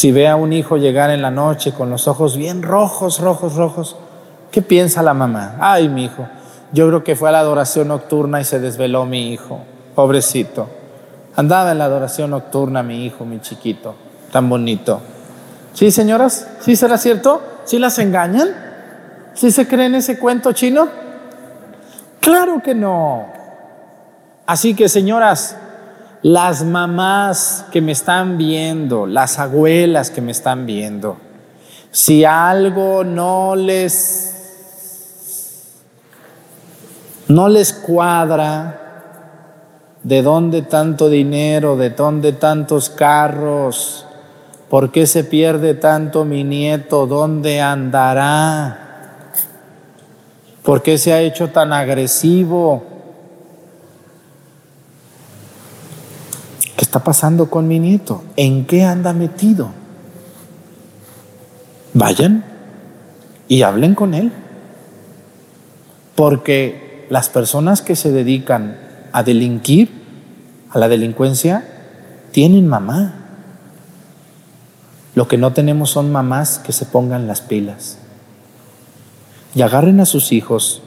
Si 0.00 0.12
ve 0.12 0.28
a 0.28 0.34
un 0.34 0.54
hijo 0.54 0.78
llegar 0.78 1.10
en 1.10 1.20
la 1.20 1.30
noche 1.30 1.72
con 1.72 1.90
los 1.90 2.08
ojos 2.08 2.38
bien 2.38 2.62
rojos, 2.62 3.20
rojos, 3.20 3.56
rojos, 3.56 3.96
¿qué 4.50 4.62
piensa 4.62 5.02
la 5.02 5.12
mamá? 5.12 5.56
Ay, 5.60 5.90
mi 5.90 6.06
hijo, 6.06 6.26
yo 6.72 6.88
creo 6.88 7.04
que 7.04 7.16
fue 7.16 7.28
a 7.28 7.32
la 7.32 7.40
adoración 7.40 7.88
nocturna 7.88 8.40
y 8.40 8.44
se 8.44 8.60
desveló 8.60 9.04
mi 9.04 9.30
hijo, 9.30 9.60
pobrecito. 9.94 10.70
Andaba 11.36 11.72
en 11.72 11.76
la 11.76 11.84
adoración 11.84 12.30
nocturna 12.30 12.82
mi 12.82 13.04
hijo, 13.04 13.26
mi 13.26 13.42
chiquito, 13.42 13.94
tan 14.32 14.48
bonito. 14.48 15.02
¿Sí, 15.74 15.90
señoras? 15.90 16.48
¿Sí 16.60 16.76
será 16.76 16.96
cierto? 16.96 17.42
¿Sí 17.66 17.78
las 17.78 17.98
engañan? 17.98 18.48
¿Sí 19.34 19.50
se 19.50 19.68
creen 19.68 19.94
ese 19.96 20.18
cuento 20.18 20.52
chino? 20.52 20.88
Claro 22.20 22.62
que 22.62 22.74
no. 22.74 23.26
Así 24.46 24.74
que, 24.74 24.88
señoras, 24.88 25.58
las 26.22 26.64
mamás 26.64 27.66
que 27.72 27.80
me 27.80 27.92
están 27.92 28.36
viendo, 28.36 29.06
las 29.06 29.38
abuelas 29.38 30.10
que 30.10 30.20
me 30.20 30.32
están 30.32 30.66
viendo, 30.66 31.16
si 31.90 32.24
algo 32.24 33.04
no 33.04 33.56
les 33.56 34.26
no 37.28 37.48
les 37.48 37.72
cuadra 37.72 38.80
de 40.02 40.22
dónde 40.22 40.62
tanto 40.62 41.08
dinero, 41.08 41.76
de 41.76 41.90
dónde 41.90 42.32
tantos 42.32 42.90
carros, 42.90 44.06
por 44.68 44.90
qué 44.90 45.06
se 45.06 45.24
pierde 45.24 45.74
tanto 45.74 46.24
mi 46.24 46.44
nieto, 46.44 47.06
dónde 47.06 47.60
andará. 47.60 48.86
¿Por 50.62 50.82
qué 50.82 50.98
se 50.98 51.12
ha 51.12 51.20
hecho 51.20 51.48
tan 51.48 51.72
agresivo? 51.72 52.89
Está 56.90 57.04
pasando 57.04 57.48
con 57.48 57.68
mi 57.68 57.78
nieto? 57.78 58.24
¿En 58.34 58.66
qué 58.66 58.82
anda 58.82 59.12
metido? 59.12 59.70
Vayan 61.94 62.44
y 63.46 63.62
hablen 63.62 63.94
con 63.94 64.12
él. 64.12 64.32
Porque 66.16 67.06
las 67.08 67.28
personas 67.28 67.80
que 67.80 67.94
se 67.94 68.10
dedican 68.10 68.76
a 69.12 69.22
delinquir, 69.22 69.88
a 70.68 70.80
la 70.80 70.88
delincuencia, 70.88 71.64
tienen 72.32 72.66
mamá. 72.66 73.14
Lo 75.14 75.28
que 75.28 75.38
no 75.38 75.52
tenemos 75.52 75.90
son 75.90 76.10
mamás 76.10 76.58
que 76.58 76.72
se 76.72 76.86
pongan 76.86 77.28
las 77.28 77.40
pilas 77.40 77.98
y 79.54 79.62
agarren 79.62 80.00
a 80.00 80.06
sus 80.06 80.32
hijos. 80.32 80.82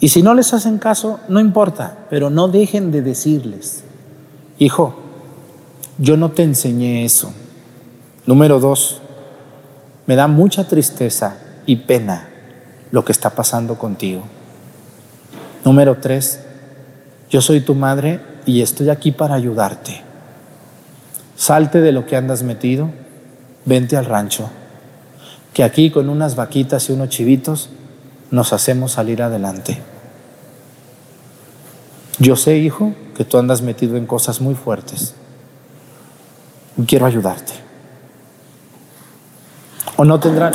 Y 0.00 0.08
si 0.08 0.24
no 0.24 0.34
les 0.34 0.52
hacen 0.54 0.78
caso, 0.78 1.20
no 1.28 1.38
importa, 1.38 1.98
pero 2.10 2.30
no 2.30 2.48
dejen 2.48 2.90
de 2.90 3.00
decirles, 3.00 3.84
hijo, 4.58 5.03
yo 5.98 6.16
no 6.16 6.30
te 6.30 6.42
enseñé 6.42 7.04
eso. 7.04 7.32
Número 8.26 8.60
dos, 8.60 9.00
me 10.06 10.16
da 10.16 10.26
mucha 10.26 10.66
tristeza 10.66 11.36
y 11.66 11.76
pena 11.76 12.28
lo 12.90 13.04
que 13.04 13.12
está 13.12 13.30
pasando 13.30 13.76
contigo. 13.78 14.22
Número 15.64 15.98
tres, 15.98 16.40
yo 17.30 17.40
soy 17.40 17.60
tu 17.60 17.74
madre 17.74 18.20
y 18.46 18.62
estoy 18.62 18.90
aquí 18.90 19.12
para 19.12 19.34
ayudarte. 19.34 20.02
Salte 21.36 21.80
de 21.80 21.92
lo 21.92 22.06
que 22.06 22.16
andas 22.16 22.42
metido, 22.42 22.90
vente 23.64 23.96
al 23.96 24.04
rancho 24.04 24.50
que 25.54 25.62
aquí 25.62 25.90
con 25.90 26.10
unas 26.10 26.34
vaquitas 26.34 26.90
y 26.90 26.92
unos 26.92 27.08
chivitos 27.08 27.70
nos 28.30 28.52
hacemos 28.52 28.92
salir 28.92 29.22
adelante. 29.22 29.80
Yo 32.18 32.34
sé, 32.36 32.58
hijo, 32.58 32.92
que 33.16 33.24
tú 33.24 33.38
andas 33.38 33.62
metido 33.62 33.96
en 33.96 34.06
cosas 34.06 34.40
muy 34.40 34.56
fuertes. 34.56 35.14
Quiero 36.86 37.06
ayudarte. 37.06 37.52
¿O 39.96 40.04
no 40.04 40.18
tendrán? 40.18 40.52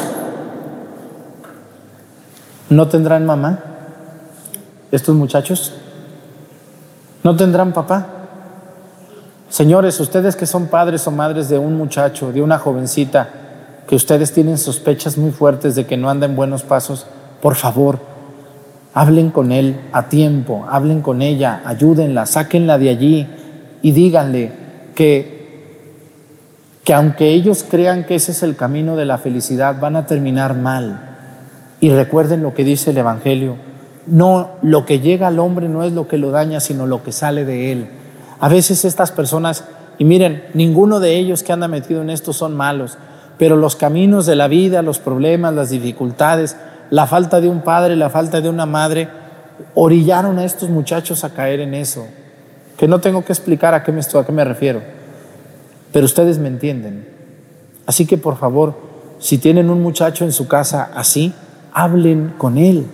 ¿No 2.70 2.88
tendrán 2.88 3.26
mamá? 3.26 3.60
¿Estos 4.92 5.16
muchachos? 5.16 5.74
¿No 7.24 7.36
tendrán 7.36 7.72
papá? 7.72 8.08
Señores, 9.50 10.00
ustedes 10.00 10.36
que 10.36 10.46
son 10.46 10.68
padres 10.68 11.08
o 11.08 11.12
madres 11.12 11.50
de 11.50 11.58
un 11.58 11.76
muchacho, 11.76 12.32
de 12.32 12.42
una 12.42 12.60
jovencita, 12.60 13.30
que 13.88 13.96
ustedes 13.96 14.32
tienen 14.32 14.58
sospechas 14.58 15.18
muy 15.18 15.32
fuertes 15.32 15.74
de 15.74 15.88
que 15.88 15.98
no 15.98 16.10
anda 16.10 16.28
en 16.28 16.36
buenos 16.36 16.62
pasos, 16.62 17.08
por 17.42 17.56
favor, 17.56 18.00
hablen 18.94 19.32
con 19.32 19.52
él 19.52 19.80
a 19.92 20.10
tiempo, 20.10 20.68
hablen 20.70 21.02
con 21.02 21.24
ella, 21.24 21.64
ayúdenla, 21.66 22.28
sáquenla 22.28 22.78
de 22.78 22.90
allí 22.90 23.28
y 23.82 23.92
díganle 23.92 24.52
que, 24.94 25.39
que 26.90 26.96
aunque 26.96 27.30
ellos 27.30 27.64
crean 27.70 28.04
que 28.04 28.16
ese 28.16 28.32
es 28.32 28.42
el 28.42 28.56
camino 28.56 28.96
de 28.96 29.06
la 29.06 29.20
felicidad, 29.20 29.80
van 29.80 29.96
a 29.96 30.08
terminar 30.08 30.56
mal. 30.56 31.00
Y 31.80 31.92
recuerden 31.92 32.42
lo 32.42 32.56
que 32.56 32.64
dice 32.64 32.90
el 32.90 32.98
Evangelio, 32.98 33.58
no, 34.08 34.54
lo 34.64 34.88
que 34.88 35.00
llega 35.00 35.28
al 35.28 35.38
hombre 35.38 35.70
no 35.70 35.84
es 35.84 35.94
lo 35.94 36.08
que 36.08 36.18
lo 36.18 36.32
daña, 36.32 36.60
sino 36.60 36.88
lo 36.88 37.04
que 37.04 37.12
sale 37.12 37.46
de 37.46 37.72
él. 37.72 37.90
A 38.40 38.50
veces 38.50 38.86
estas 38.86 39.12
personas, 39.12 39.66
y 40.00 40.04
miren, 40.04 40.46
ninguno 40.56 41.00
de 41.00 41.16
ellos 41.16 41.44
que 41.44 41.54
anda 41.54 41.68
metido 41.68 42.02
en 42.02 42.10
esto 42.10 42.34
son 42.34 42.58
malos, 42.58 42.98
pero 43.38 43.56
los 43.56 43.76
caminos 43.76 44.26
de 44.26 44.36
la 44.36 44.48
vida, 44.48 44.82
los 44.82 44.98
problemas, 44.98 45.54
las 45.54 45.70
dificultades, 45.70 46.58
la 46.90 47.06
falta 47.06 47.40
de 47.40 47.50
un 47.50 47.62
padre, 47.62 47.98
la 47.98 48.10
falta 48.10 48.42
de 48.42 48.50
una 48.50 48.66
madre, 48.66 49.10
orillaron 49.76 50.40
a 50.40 50.44
estos 50.44 50.72
muchachos 50.72 51.24
a 51.24 51.36
caer 51.36 51.60
en 51.60 51.76
eso. 51.76 52.08
Que 52.78 52.88
no 52.88 52.98
tengo 52.98 53.24
que 53.24 53.32
explicar 53.32 53.76
a 53.76 53.84
qué 53.84 53.92
me, 53.92 54.00
estoy, 54.00 54.24
a 54.24 54.26
qué 54.26 54.32
me 54.32 54.44
refiero, 54.44 54.82
pero 55.92 56.06
ustedes 56.06 56.38
me 56.40 56.48
entienden. 56.48 57.08
Así 57.86 58.06
que 58.06 58.18
por 58.18 58.38
favor, 58.38 58.76
si 59.20 59.38
tienen 59.38 59.70
un 59.70 59.82
muchacho 59.82 60.26
en 60.26 60.32
su 60.32 60.48
casa 60.48 60.92
así, 60.94 61.34
hablen 61.74 62.34
con 62.38 62.58
él, 62.58 62.86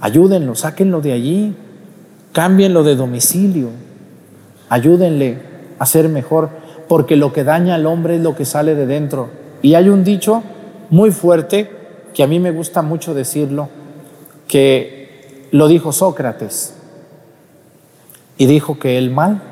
ayúdenlo, 0.00 0.54
sáquenlo 0.54 1.00
de 1.00 1.12
allí, 1.12 1.54
cámbienlo 2.32 2.82
de 2.82 2.96
domicilio, 2.96 3.68
ayúdenle 4.68 5.38
a 5.78 5.86
ser 5.86 6.08
mejor, 6.08 6.50
porque 6.88 7.16
lo 7.16 7.32
que 7.32 7.44
daña 7.44 7.76
al 7.76 7.86
hombre 7.86 8.16
es 8.16 8.22
lo 8.22 8.34
que 8.34 8.44
sale 8.44 8.74
de 8.74 8.86
dentro. 8.86 9.30
Y 9.62 9.74
hay 9.74 9.88
un 9.88 10.04
dicho 10.04 10.42
muy 10.90 11.10
fuerte 11.12 11.70
que 12.14 12.22
a 12.22 12.26
mí 12.26 12.40
me 12.40 12.50
gusta 12.50 12.82
mucho 12.82 13.14
decirlo, 13.14 13.68
que 14.48 15.46
lo 15.52 15.68
dijo 15.68 15.92
Sócrates. 15.92 16.74
Y 18.36 18.46
dijo 18.46 18.78
que 18.78 18.98
el 18.98 19.10
mal 19.10 19.49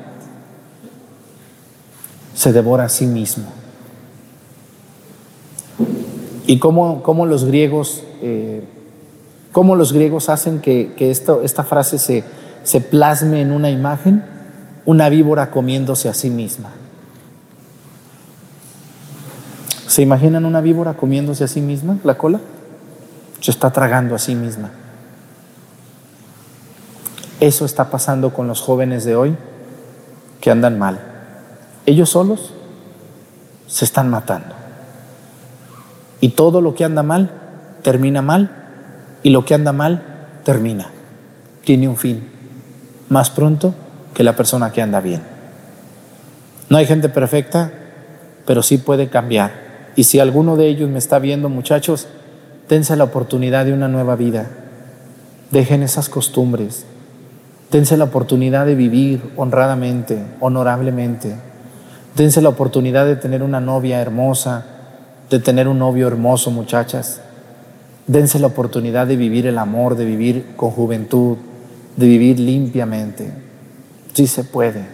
se 2.39 2.53
devora 2.53 2.85
a 2.85 2.89
sí 2.89 3.05
mismo. 3.05 3.47
Y 6.47 6.57
cómo, 6.57 7.03
cómo 7.03 7.25
los 7.25 7.43
griegos, 7.43 8.01
eh, 8.21 8.63
cómo 9.51 9.75
los 9.75 9.91
griegos 9.91 10.29
hacen 10.29 10.61
que, 10.61 10.93
que 10.95 11.11
esto, 11.11 11.41
esta 11.43 11.65
frase 11.65 11.97
se, 11.97 12.23
se 12.63 12.79
plasme 12.79 13.41
en 13.41 13.51
una 13.51 13.69
imagen, 13.69 14.23
una 14.85 15.09
víbora 15.09 15.51
comiéndose 15.51 16.07
a 16.07 16.13
sí 16.13 16.29
misma. 16.29 16.69
¿Se 19.87 20.01
imaginan 20.01 20.45
una 20.45 20.61
víbora 20.61 20.93
comiéndose 20.93 21.43
a 21.43 21.47
sí 21.49 21.59
misma 21.59 21.97
la 22.05 22.17
cola? 22.17 22.39
Se 23.41 23.51
está 23.51 23.69
tragando 23.69 24.15
a 24.15 24.17
sí 24.17 24.33
misma. 24.33 24.69
Eso 27.41 27.65
está 27.65 27.89
pasando 27.89 28.33
con 28.33 28.47
los 28.47 28.61
jóvenes 28.61 29.03
de 29.03 29.17
hoy 29.17 29.35
que 30.39 30.51
andan 30.51 30.79
mal. 30.79 31.08
Ellos 31.85 32.09
solos 32.09 32.53
se 33.67 33.85
están 33.85 34.09
matando. 34.09 34.55
Y 36.21 36.29
todo 36.29 36.61
lo 36.61 36.75
que 36.75 36.83
anda 36.83 37.03
mal 37.03 37.31
termina 37.81 38.21
mal 38.21 38.51
y 39.23 39.29
lo 39.29 39.45
que 39.45 39.53
anda 39.53 39.71
mal 39.71 40.03
termina. 40.43 40.89
Tiene 41.63 41.87
un 41.87 41.97
fin 41.97 42.29
más 43.09 43.29
pronto 43.29 43.73
que 44.13 44.23
la 44.23 44.35
persona 44.35 44.71
que 44.71 44.81
anda 44.81 45.01
bien. 45.01 45.21
No 46.69 46.77
hay 46.77 46.85
gente 46.85 47.09
perfecta, 47.09 47.71
pero 48.45 48.61
sí 48.61 48.77
puede 48.77 49.09
cambiar 49.09 49.69
y 49.99 50.05
si 50.05 50.19
alguno 50.19 50.55
de 50.55 50.67
ellos 50.67 50.89
me 50.89 50.97
está 50.97 51.19
viendo, 51.19 51.49
muchachos, 51.49 52.07
dense 52.69 52.95
la 52.95 53.03
oportunidad 53.03 53.65
de 53.65 53.73
una 53.73 53.89
nueva 53.89 54.15
vida. 54.15 54.47
Dejen 55.51 55.83
esas 55.83 56.07
costumbres. 56.07 56.85
Dense 57.69 57.97
la 57.97 58.05
oportunidad 58.05 58.65
de 58.65 58.75
vivir 58.75 59.33
honradamente, 59.35 60.17
honorablemente. 60.39 61.35
Dense 62.15 62.41
la 62.41 62.49
oportunidad 62.49 63.05
de 63.05 63.15
tener 63.15 63.43
una 63.43 63.61
novia 63.61 64.01
hermosa, 64.01 64.65
de 65.29 65.39
tener 65.39 65.67
un 65.67 65.79
novio 65.79 66.07
hermoso, 66.07 66.51
muchachas. 66.51 67.21
Dense 68.07 68.39
la 68.39 68.47
oportunidad 68.47 69.07
de 69.07 69.15
vivir 69.15 69.45
el 69.47 69.57
amor, 69.57 69.95
de 69.95 70.05
vivir 70.05 70.55
con 70.55 70.71
juventud, 70.71 71.37
de 71.95 72.07
vivir 72.07 72.39
limpiamente. 72.39 73.31
Sí 74.13 74.27
se 74.27 74.43
puede. 74.43 74.85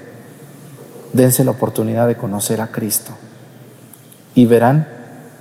Dense 1.13 1.43
la 1.43 1.51
oportunidad 1.51 2.07
de 2.07 2.17
conocer 2.17 2.59
a 2.59 2.67
Cristo 2.67 3.13
y 4.33 4.45
verán 4.45 4.87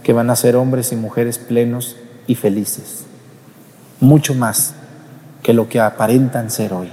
que 0.04 0.12
van 0.12 0.30
a 0.30 0.36
ser 0.36 0.54
hombres 0.54 0.92
y 0.92 0.96
mujeres 0.96 1.38
plenos 1.38 1.96
y 2.26 2.36
felices, 2.36 3.04
mucho 4.00 4.34
más 4.34 4.74
que 5.42 5.52
lo 5.52 5.68
que 5.68 5.80
aparentan 5.80 6.50
ser 6.50 6.72
hoy. 6.72 6.90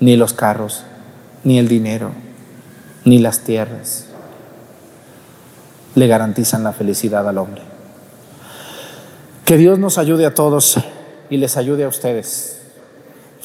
Ni 0.00 0.16
los 0.16 0.32
carros, 0.32 0.84
ni 1.44 1.58
el 1.58 1.68
dinero, 1.68 2.10
ni 3.08 3.18
las 3.18 3.40
tierras 3.40 4.04
le 5.94 6.06
garantizan 6.06 6.62
la 6.62 6.72
felicidad 6.72 7.28
al 7.28 7.38
hombre. 7.38 7.62
Que 9.44 9.56
Dios 9.56 9.78
nos 9.78 9.98
ayude 9.98 10.26
a 10.26 10.34
todos 10.34 10.78
y 11.30 11.38
les 11.38 11.56
ayude 11.56 11.84
a 11.84 11.88
ustedes 11.88 12.60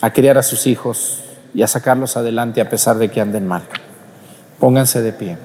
a 0.02 0.12
criar 0.12 0.38
a 0.38 0.44
sus 0.44 0.68
hijos 0.68 1.24
y 1.54 1.62
a 1.62 1.68
sacarlos 1.68 2.18
adelante 2.18 2.60
a 2.60 2.70
pesar 2.70 2.98
de 2.98 3.10
que 3.10 3.22
anden 3.22 3.48
mal. 3.48 3.64
Pónganse 4.60 5.02
de 5.02 5.14
pie. 5.14 5.38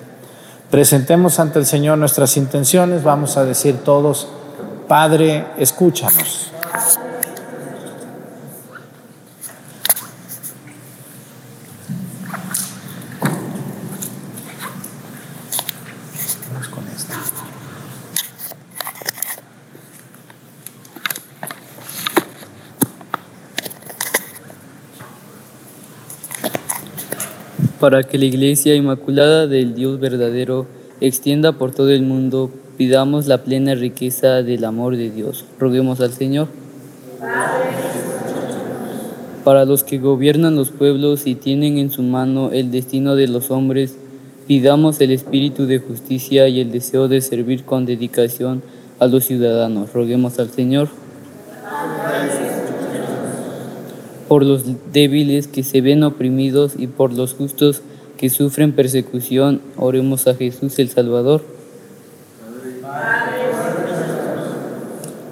Presentemos 0.68 1.38
ante 1.38 1.60
el 1.60 1.66
Señor 1.66 1.96
nuestras 1.96 2.36
intenciones, 2.36 3.04
vamos 3.04 3.36
a 3.36 3.44
decir 3.44 3.78
todos, 3.84 4.28
Padre, 4.88 5.46
escúchanos. 5.58 6.50
Para 27.88 28.02
que 28.02 28.18
la 28.18 28.26
Iglesia 28.26 28.74
Inmaculada 28.74 29.46
del 29.46 29.74
Dios 29.74 29.98
verdadero 29.98 30.66
extienda 31.00 31.52
por 31.52 31.72
todo 31.72 31.88
el 31.88 32.02
mundo, 32.02 32.50
pidamos 32.76 33.26
la 33.26 33.38
plena 33.38 33.74
riqueza 33.74 34.42
del 34.42 34.66
amor 34.66 34.98
de 34.98 35.10
Dios. 35.10 35.46
Roguemos 35.58 35.98
al 36.02 36.12
Señor. 36.12 36.48
Para 39.42 39.64
los 39.64 39.84
que 39.84 39.96
gobiernan 39.96 40.54
los 40.54 40.68
pueblos 40.70 41.26
y 41.26 41.34
tienen 41.34 41.78
en 41.78 41.90
su 41.90 42.02
mano 42.02 42.50
el 42.52 42.70
destino 42.70 43.14
de 43.14 43.26
los 43.26 43.50
hombres, 43.50 43.96
pidamos 44.46 45.00
el 45.00 45.10
espíritu 45.10 45.64
de 45.64 45.78
justicia 45.78 46.46
y 46.46 46.60
el 46.60 46.70
deseo 46.70 47.08
de 47.08 47.22
servir 47.22 47.64
con 47.64 47.86
dedicación 47.86 48.62
a 48.98 49.06
los 49.06 49.24
ciudadanos. 49.24 49.94
Roguemos 49.94 50.38
al 50.38 50.50
Señor. 50.50 50.90
Por 54.28 54.44
los 54.44 54.64
débiles 54.92 55.48
que 55.48 55.64
se 55.64 55.80
ven 55.80 56.04
oprimidos 56.04 56.74
y 56.78 56.86
por 56.86 57.12
los 57.14 57.34
justos 57.34 57.82
que 58.18 58.28
sufren 58.28 58.72
persecución, 58.72 59.62
oremos 59.76 60.28
a 60.28 60.34
Jesús 60.34 60.78
el 60.78 60.90
Salvador. 60.90 61.42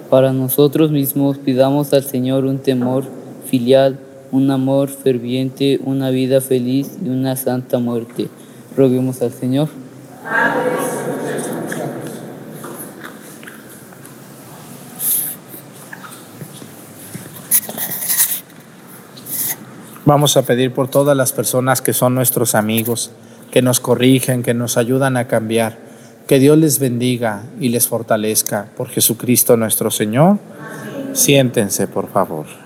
Para 0.09 0.33
nosotros 0.33 0.91
mismos 0.91 1.37
pidamos 1.37 1.93
al 1.93 2.05
Señor 2.05 2.45
un 2.45 2.59
temor 2.59 3.05
filial, 3.51 3.99
un 4.33 4.51
amor 4.51 4.89
ferviente, 4.89 5.81
una 5.85 6.11
vida 6.11 6.41
feliz 6.41 6.97
y 7.05 7.09
una 7.09 7.37
santa 7.37 7.79
muerte. 7.79 8.29
Roguemos 8.77 9.21
al 9.21 9.33
Señor. 9.33 9.69
Vamos 20.07 20.37
a 20.37 20.43
pedir 20.43 20.73
por 20.73 20.87
todas 20.87 21.17
las 21.17 21.33
personas 21.33 21.83
que 21.83 21.93
son 21.93 22.15
nuestros 22.15 22.55
amigos, 22.55 23.11
que 23.51 23.61
nos 23.61 23.81
corrigen, 23.81 24.45
que 24.45 24.55
nos 24.55 24.77
ayudan 24.77 25.17
a 25.17 25.27
cambiar. 25.27 25.79
Que 26.29 26.39
Dios 26.39 26.57
les 26.57 26.79
bendiga 26.79 27.43
y 27.61 27.71
les 27.71 27.89
fortalezca 27.89 28.69
por 28.77 28.89
Jesucristo 28.89 29.57
nuestro 29.57 29.91
Señor. 29.91 30.39
Siéntense, 31.13 31.89
por 31.89 32.09
favor. 32.09 32.66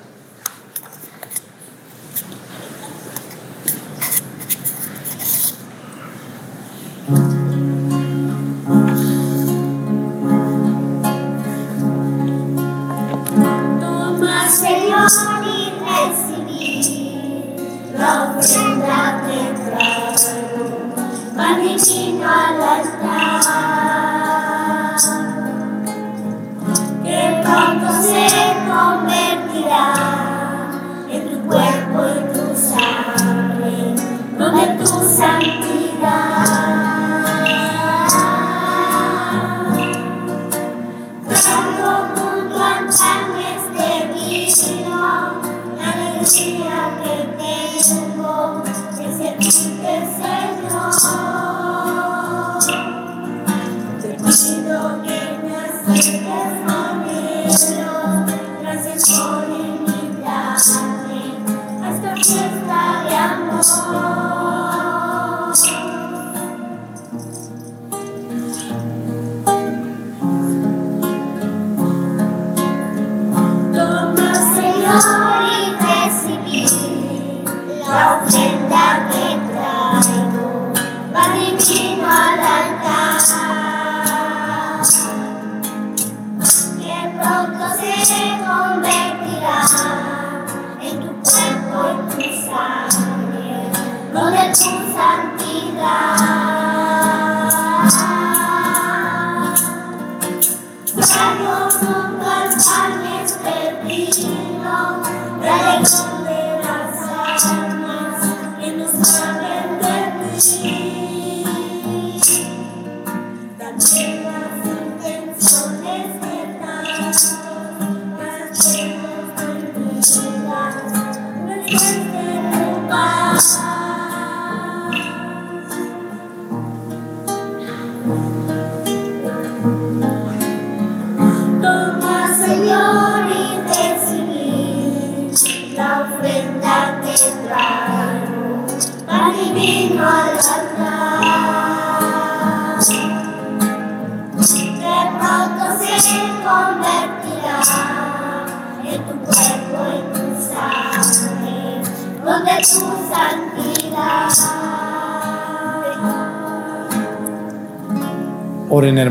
Donde 94.58 94.79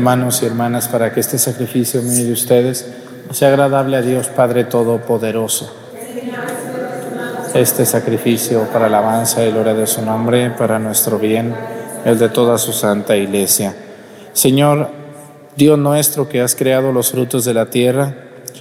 hermanos 0.00 0.42
y 0.42 0.46
hermanas 0.46 0.88
para 0.88 1.12
que 1.12 1.20
este 1.20 1.36
sacrificio 1.36 2.00
mío 2.00 2.24
de 2.24 2.32
ustedes 2.32 2.86
sea 3.32 3.48
agradable 3.48 3.98
a 3.98 4.00
Dios 4.00 4.28
Padre 4.28 4.64
Todopoderoso. 4.64 5.70
Este 7.52 7.84
sacrificio 7.84 8.62
para 8.72 8.86
alabanza 8.86 9.44
y 9.44 9.52
gloria 9.52 9.74
de 9.74 9.86
su 9.86 10.00
nombre, 10.00 10.52
para 10.52 10.78
nuestro 10.78 11.18
bien, 11.18 11.54
el 12.06 12.18
de 12.18 12.30
toda 12.30 12.56
su 12.56 12.72
santa 12.72 13.14
iglesia. 13.14 13.74
Señor, 14.32 14.88
Dios 15.54 15.78
nuestro 15.78 16.30
que 16.30 16.40
has 16.40 16.54
creado 16.54 16.92
los 16.92 17.10
frutos 17.10 17.44
de 17.44 17.52
la 17.52 17.66
tierra, 17.66 18.14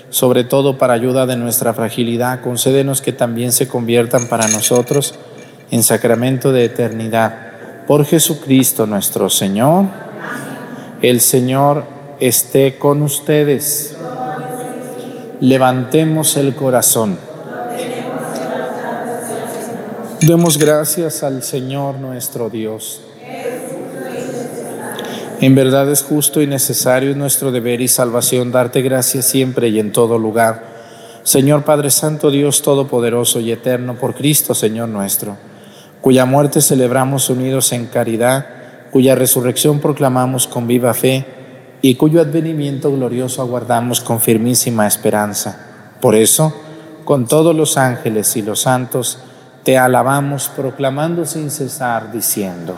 sobre 0.09 0.43
todo 0.43 0.77
para 0.77 0.93
ayuda 0.93 1.25
de 1.25 1.37
nuestra 1.37 1.73
fragilidad, 1.73 2.41
concédenos 2.41 3.01
que 3.01 3.13
también 3.13 3.53
se 3.53 3.69
conviertan 3.69 4.27
para 4.27 4.49
nosotros 4.49 5.15
en 5.71 5.83
sacramento 5.83 6.51
de 6.51 6.65
eternidad. 6.65 7.53
Por 7.87 8.03
Jesucristo 8.03 8.85
nuestro 8.85 9.29
Señor. 9.29 9.85
El 11.01 11.21
Señor 11.21 11.85
esté 12.19 12.77
con 12.77 13.01
ustedes. 13.01 13.95
Levantemos 15.39 16.35
el 16.35 16.55
corazón. 16.55 17.17
Demos 20.19 20.57
gracias 20.57 21.23
al 21.23 21.41
Señor 21.43 21.95
nuestro 21.99 22.49
Dios. 22.49 23.01
En 25.39 25.55
verdad 25.55 25.89
es 25.89 26.03
justo 26.03 26.41
y 26.41 26.47
necesario, 26.47 27.11
es 27.11 27.15
nuestro 27.15 27.53
deber 27.53 27.79
y 27.79 27.87
salvación 27.87 28.51
darte 28.51 28.81
gracias 28.81 29.23
siempre 29.23 29.69
y 29.69 29.79
en 29.79 29.93
todo 29.93 30.17
lugar. 30.17 30.65
Señor 31.23 31.63
Padre 31.63 31.91
Santo, 31.91 32.29
Dios 32.29 32.61
Todopoderoso 32.61 33.39
y 33.39 33.53
Eterno, 33.53 33.95
por 33.95 34.15
Cristo, 34.15 34.53
Señor 34.53 34.89
nuestro, 34.89 35.37
cuya 36.01 36.25
muerte 36.25 36.59
celebramos 36.59 37.29
unidos 37.29 37.71
en 37.71 37.85
caridad, 37.85 38.58
cuya 38.91 39.15
resurrección 39.15 39.79
proclamamos 39.79 40.47
con 40.47 40.67
viva 40.67 40.93
fe 40.93 41.25
y 41.81 41.95
cuyo 41.95 42.21
advenimiento 42.21 42.91
glorioso 42.91 43.41
aguardamos 43.41 44.01
con 44.01 44.19
firmísima 44.19 44.87
esperanza. 44.87 45.57
Por 46.01 46.15
eso, 46.15 46.53
con 47.05 47.27
todos 47.27 47.55
los 47.55 47.77
ángeles 47.77 48.35
y 48.35 48.41
los 48.41 48.61
santos, 48.61 49.19
te 49.63 49.77
alabamos 49.77 50.49
proclamando 50.49 51.25
sin 51.25 51.51
cesar, 51.51 52.11
diciendo, 52.11 52.77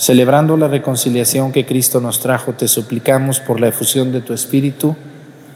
celebrando 0.00 0.56
la 0.56 0.66
reconciliación 0.66 1.52
que 1.52 1.66
Cristo 1.66 2.00
nos 2.00 2.20
trajo, 2.20 2.54
te 2.54 2.68
suplicamos 2.68 3.38
por 3.38 3.60
la 3.60 3.68
efusión 3.68 4.12
de 4.12 4.22
tu 4.22 4.32
Espíritu, 4.32 4.96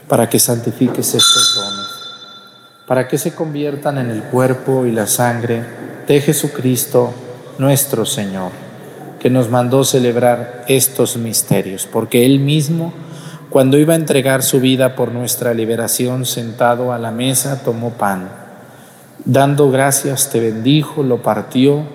para 0.07 0.29
que 0.29 0.37
santifiques 0.37 1.15
estos 1.15 1.55
dones, 1.55 1.87
para 2.85 3.07
que 3.07 3.17
se 3.17 3.33
conviertan 3.33 3.97
en 3.97 4.11
el 4.11 4.21
cuerpo 4.25 4.85
y 4.85 4.91
la 4.91 5.07
sangre 5.07 5.63
de 6.07 6.21
Jesucristo 6.21 7.11
nuestro 7.57 8.05
Señor, 8.05 8.51
que 9.19 9.31
nos 9.31 9.49
mandó 9.49 9.83
celebrar 9.83 10.63
estos 10.67 11.17
misterios, 11.17 11.89
porque 11.91 12.23
Él 12.23 12.39
mismo, 12.39 12.93
cuando 13.49 13.79
iba 13.79 13.93
a 13.93 13.97
entregar 13.97 14.43
su 14.43 14.59
vida 14.59 14.95
por 14.95 15.11
nuestra 15.11 15.55
liberación, 15.55 16.27
sentado 16.27 16.93
a 16.93 16.99
la 16.99 17.09
mesa, 17.09 17.63
tomó 17.63 17.93
pan. 17.93 18.29
Dando 19.25 19.71
gracias, 19.71 20.29
te 20.29 20.39
bendijo, 20.39 21.01
lo 21.01 21.23
partió 21.23 21.94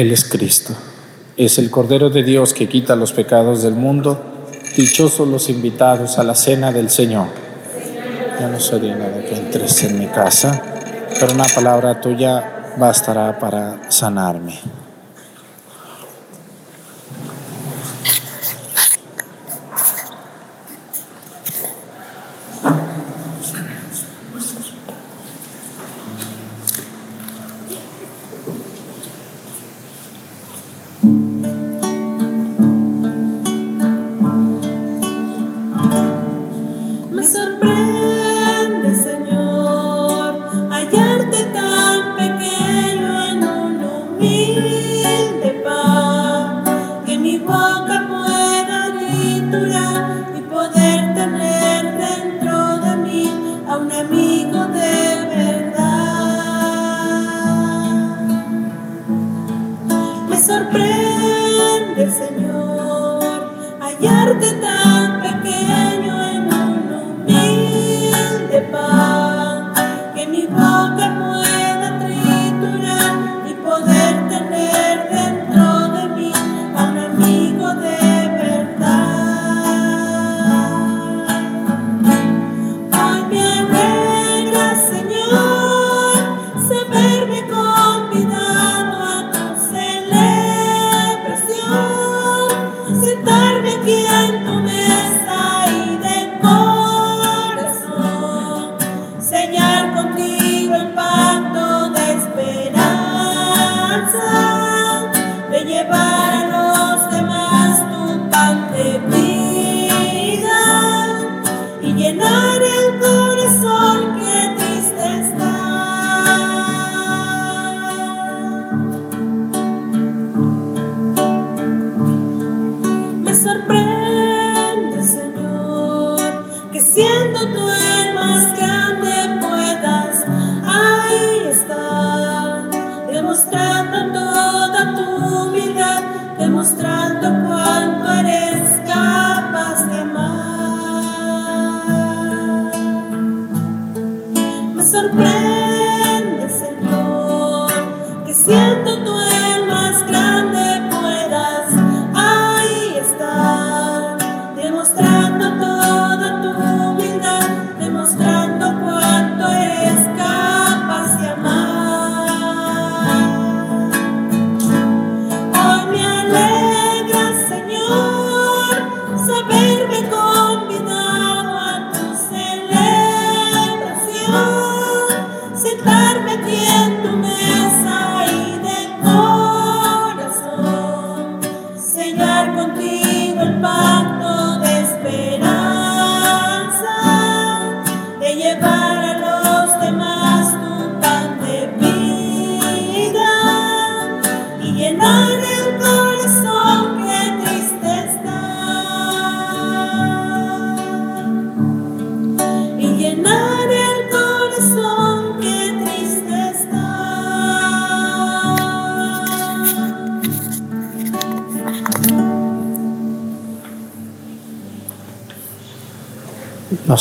Él 0.00 0.12
es 0.12 0.24
Cristo. 0.24 0.72
Es 1.36 1.58
el 1.58 1.70
Cordero 1.70 2.08
de 2.08 2.22
Dios 2.22 2.54
que 2.54 2.70
quita 2.70 2.96
los 2.96 3.12
pecados 3.12 3.62
del 3.62 3.74
mundo. 3.74 4.18
Dichosos 4.74 5.28
los 5.28 5.50
invitados 5.50 6.18
a 6.18 6.24
la 6.24 6.34
cena 6.34 6.72
del 6.72 6.88
Señor. 6.88 7.26
Ya 8.40 8.48
no 8.48 8.58
digno 8.78 9.04
de 9.10 9.26
que 9.26 9.36
entres 9.36 9.84
en 9.84 9.98
mi 9.98 10.06
casa, 10.06 10.62
pero 11.18 11.34
una 11.34 11.44
palabra 11.44 12.00
tuya 12.00 12.72
bastará 12.78 13.38
para 13.38 13.90
sanarme. 13.90 14.58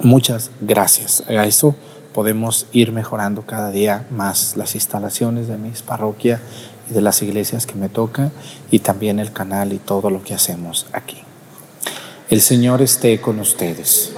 Muchas 0.00 0.50
gracias. 0.60 1.22
A 1.28 1.46
eso 1.46 1.74
podemos 2.12 2.66
ir 2.72 2.92
mejorando 2.92 3.42
cada 3.42 3.70
día 3.70 4.06
más 4.10 4.56
las 4.56 4.74
instalaciones 4.74 5.48
de 5.48 5.58
mis 5.58 5.82
parroquias 5.82 6.40
y 6.90 6.94
de 6.94 7.00
las 7.00 7.22
iglesias 7.22 7.66
que 7.66 7.74
me 7.74 7.88
toca 7.88 8.30
y 8.70 8.80
también 8.80 9.18
el 9.18 9.32
canal 9.32 9.72
y 9.72 9.78
todo 9.78 10.10
lo 10.10 10.22
que 10.22 10.34
hacemos 10.34 10.86
aquí. 10.92 11.18
El 12.28 12.40
Señor 12.40 12.82
esté 12.82 13.20
con 13.20 13.38
ustedes. 13.38 14.12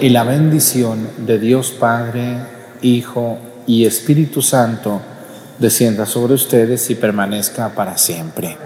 Y 0.00 0.08
la 0.10 0.24
bendición 0.24 1.08
de 1.18 1.38
Dios 1.38 1.70
Padre, 1.72 2.38
Hijo 2.80 3.38
y 3.66 3.86
Espíritu 3.86 4.42
Santo 4.42 5.00
descienda 5.58 6.06
sobre 6.06 6.34
ustedes 6.34 6.90
y 6.90 6.94
permanezca 6.94 7.74
para 7.74 7.98
siempre. 7.98 8.56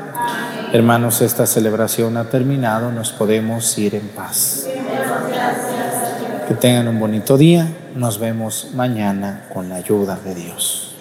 Hermanos, 0.72 1.22
esta 1.22 1.46
celebración 1.46 2.16
ha 2.16 2.28
terminado, 2.28 2.92
nos 2.92 3.12
podemos 3.12 3.76
ir 3.78 3.94
en 3.94 4.08
paz. 4.08 4.66
Que 6.46 6.54
tengan 6.54 6.86
un 6.86 7.00
bonito 7.00 7.36
día. 7.36 7.66
Nos 7.96 8.20
vemos 8.20 8.70
mañana 8.72 9.48
con 9.52 9.68
la 9.68 9.76
ayuda 9.76 10.16
de 10.24 10.34
Dios. 10.34 10.95